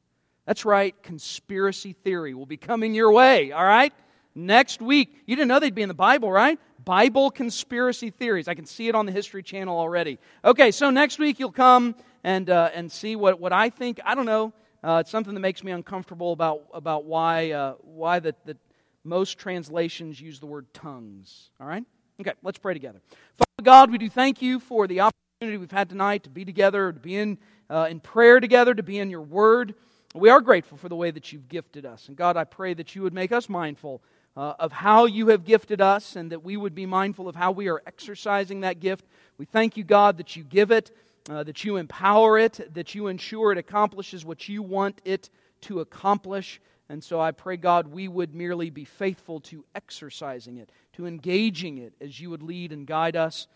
That's 0.46 0.66
right, 0.66 0.96
conspiracy 1.04 1.94
theory 1.94 2.34
will 2.34 2.46
be 2.46 2.58
coming 2.58 2.96
your 2.96 3.12
way, 3.12 3.52
all 3.52 3.64
right? 3.64 3.94
Next 4.34 4.82
week. 4.82 5.16
You 5.26 5.36
didn't 5.36 5.50
know 5.50 5.60
they'd 5.60 5.76
be 5.76 5.84
in 5.84 5.90
the 5.90 5.94
Bible, 5.94 6.32
right? 6.32 6.58
Bible 6.84 7.30
conspiracy 7.30 8.10
theories. 8.10 8.48
I 8.48 8.56
can 8.56 8.66
see 8.66 8.88
it 8.88 8.96
on 8.96 9.06
the 9.06 9.12
History 9.12 9.44
Channel 9.44 9.78
already. 9.78 10.18
Okay, 10.44 10.72
so 10.72 10.90
next 10.90 11.20
week 11.20 11.40
you'll 11.40 11.52
come 11.52 11.96
and, 12.24 12.50
uh, 12.50 12.72
and 12.74 12.92
see 12.92 13.16
what, 13.16 13.40
what 13.40 13.54
I 13.54 13.70
think. 13.70 14.00
I 14.04 14.16
don't 14.16 14.26
know. 14.26 14.54
Uh, 14.84 14.98
it's 15.02 15.12
something 15.12 15.36
that 15.36 15.42
makes 15.42 15.64
me 15.64 15.72
uncomfortable 15.72 16.32
about, 16.32 16.64
about 16.74 17.06
why, 17.06 17.52
uh, 17.52 17.76
why 17.82 18.20
the, 18.20 18.34
the, 18.46 18.58
most 19.04 19.38
translations 19.38 20.22
use 20.22 20.40
the 20.40 20.46
word 20.46 20.72
tongues. 20.74 21.50
All 21.60 21.68
right? 21.68 21.84
Okay, 22.22 22.34
let's 22.44 22.60
pray 22.60 22.76
together. 22.76 23.02
Father 23.36 23.64
God, 23.64 23.90
we 23.90 23.98
do 23.98 24.08
thank 24.08 24.44
you 24.44 24.60
for 24.60 24.86
the 24.86 25.00
opportunity 25.00 25.58
we've 25.58 25.72
had 25.72 25.90
tonight 25.90 26.24
to 26.26 26.30
be 26.30 26.46
together, 26.46 26.94
to 26.94 27.00
be 27.00 27.16
in, 27.16 27.40
uh, 27.68 27.88
in 27.90 28.00
prayer 28.00 28.40
together, 28.40 28.76
to 28.76 28.84
be 28.84 29.00
in 29.00 29.10
your 29.10 29.24
word. 29.24 29.74
We 30.14 30.30
are 30.30 30.40
grateful 30.40 30.78
for 30.78 30.88
the 30.88 30.96
way 30.96 31.10
that 31.10 31.34
you've 31.34 31.50
gifted 31.50 31.84
us. 31.84 32.10
And 32.10 32.16
God, 32.16 32.38
I 32.38 32.44
pray 32.44 32.76
that 32.76 32.94
you 32.94 33.02
would 33.02 33.14
make 33.16 33.32
us 33.32 33.50
mindful 33.50 34.04
uh, 34.38 34.54
of 34.60 34.72
how 34.72 35.06
you 35.06 35.30
have 35.30 35.46
gifted 35.46 35.82
us 35.82 36.16
and 36.16 36.32
that 36.32 36.44
we 36.44 36.58
would 36.58 36.76
be 36.76 36.86
mindful 36.86 37.28
of 37.28 37.36
how 37.36 37.52
we 37.52 37.70
are 37.70 37.82
exercising 37.88 38.60
that 38.60 38.80
gift. 38.80 39.04
We 39.40 39.46
thank 39.46 39.76
you, 39.76 39.84
God, 39.84 40.18
that 40.18 40.36
you 40.36 40.44
give 40.44 40.70
it, 40.70 40.96
uh, 41.28 41.42
that 41.46 41.64
you 41.64 41.78
empower 41.78 42.38
it, 42.38 42.72
that 42.76 42.94
you 42.94 43.08
ensure 43.08 43.52
it 43.52 43.58
accomplishes 43.58 44.24
what 44.24 44.48
you 44.48 44.62
want 44.62 45.02
it 45.06 45.32
to 45.62 45.80
accomplish. 45.80 46.62
And 46.92 47.04
so 47.04 47.22
I 47.22 47.32
pray, 47.32 47.56
God, 47.56 47.88
we 47.88 48.08
would 48.08 48.36
merely 48.36 48.70
be 48.70 48.84
faithful 48.84 49.40
to 49.42 49.64
exercising 49.74 50.58
it, 50.58 50.70
to 50.94 51.08
engaging 51.08 51.78
it 51.78 51.94
as 52.02 52.20
you 52.20 52.30
would 52.30 52.44
lead 52.44 52.74
and 52.74 52.86
guide 52.86 53.16
us. 53.16 53.48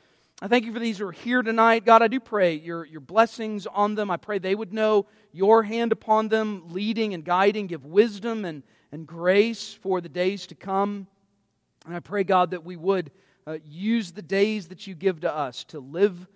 I 0.42 0.48
thank 0.48 0.66
you 0.66 0.74
for 0.74 0.80
these 0.80 1.00
who 1.00 1.08
are 1.08 1.12
here 1.12 1.42
tonight. 1.42 1.86
God, 1.86 2.02
I 2.02 2.08
do 2.08 2.20
pray 2.20 2.56
your, 2.56 2.86
your 2.86 3.02
blessings 3.02 3.68
on 3.68 3.96
them. 3.96 4.10
I 4.10 4.18
pray 4.18 4.40
they 4.40 4.56
would 4.56 4.74
know 4.74 5.06
your 5.34 5.64
hand 5.64 5.92
upon 5.92 6.30
them, 6.30 6.64
leading 6.70 7.14
and 7.14 7.24
guiding, 7.24 7.68
give 7.68 7.86
wisdom 7.86 8.46
and 8.46 8.64
and 8.96 9.06
grace 9.06 9.74
for 9.74 10.00
the 10.00 10.08
days 10.08 10.48
to 10.48 10.56
come. 10.56 11.08
And 11.86 11.94
I 11.94 12.00
pray, 12.00 12.24
God, 12.24 12.52
that 12.52 12.64
we 12.64 12.78
would 12.78 13.12
uh, 13.46 13.58
use 13.66 14.14
the 14.14 14.22
days 14.22 14.70
that 14.70 14.88
you 14.88 14.96
give 14.96 15.20
to 15.20 15.36
us 15.36 15.66
to 15.66 15.82
live 15.82 16.28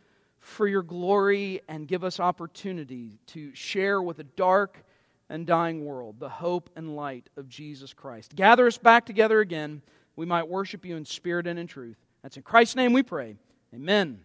for 0.41 0.67
your 0.67 0.83
glory 0.83 1.61
and 1.69 1.87
give 1.87 2.03
us 2.03 2.19
opportunity 2.19 3.17
to 3.27 3.55
share 3.55 4.01
with 4.01 4.19
a 4.19 4.25
dark 4.25 4.83
and 5.29 5.45
dying 5.45 5.85
world 5.85 6.19
the 6.19 6.29
hope 6.29 6.69
and 6.75 6.95
light 6.95 7.29
of 7.37 7.47
Jesus 7.47 7.93
Christ. 7.93 8.35
Gather 8.35 8.67
us 8.67 8.77
back 8.77 9.05
together 9.05 9.39
again. 9.39 9.81
We 10.15 10.25
might 10.25 10.47
worship 10.47 10.85
you 10.85 10.97
in 10.97 11.05
spirit 11.05 11.47
and 11.47 11.59
in 11.59 11.67
truth. 11.67 11.97
That's 12.23 12.37
in 12.37 12.43
Christ's 12.43 12.75
name 12.75 12.93
we 12.93 13.03
pray. 13.03 13.37
Amen. 13.73 14.19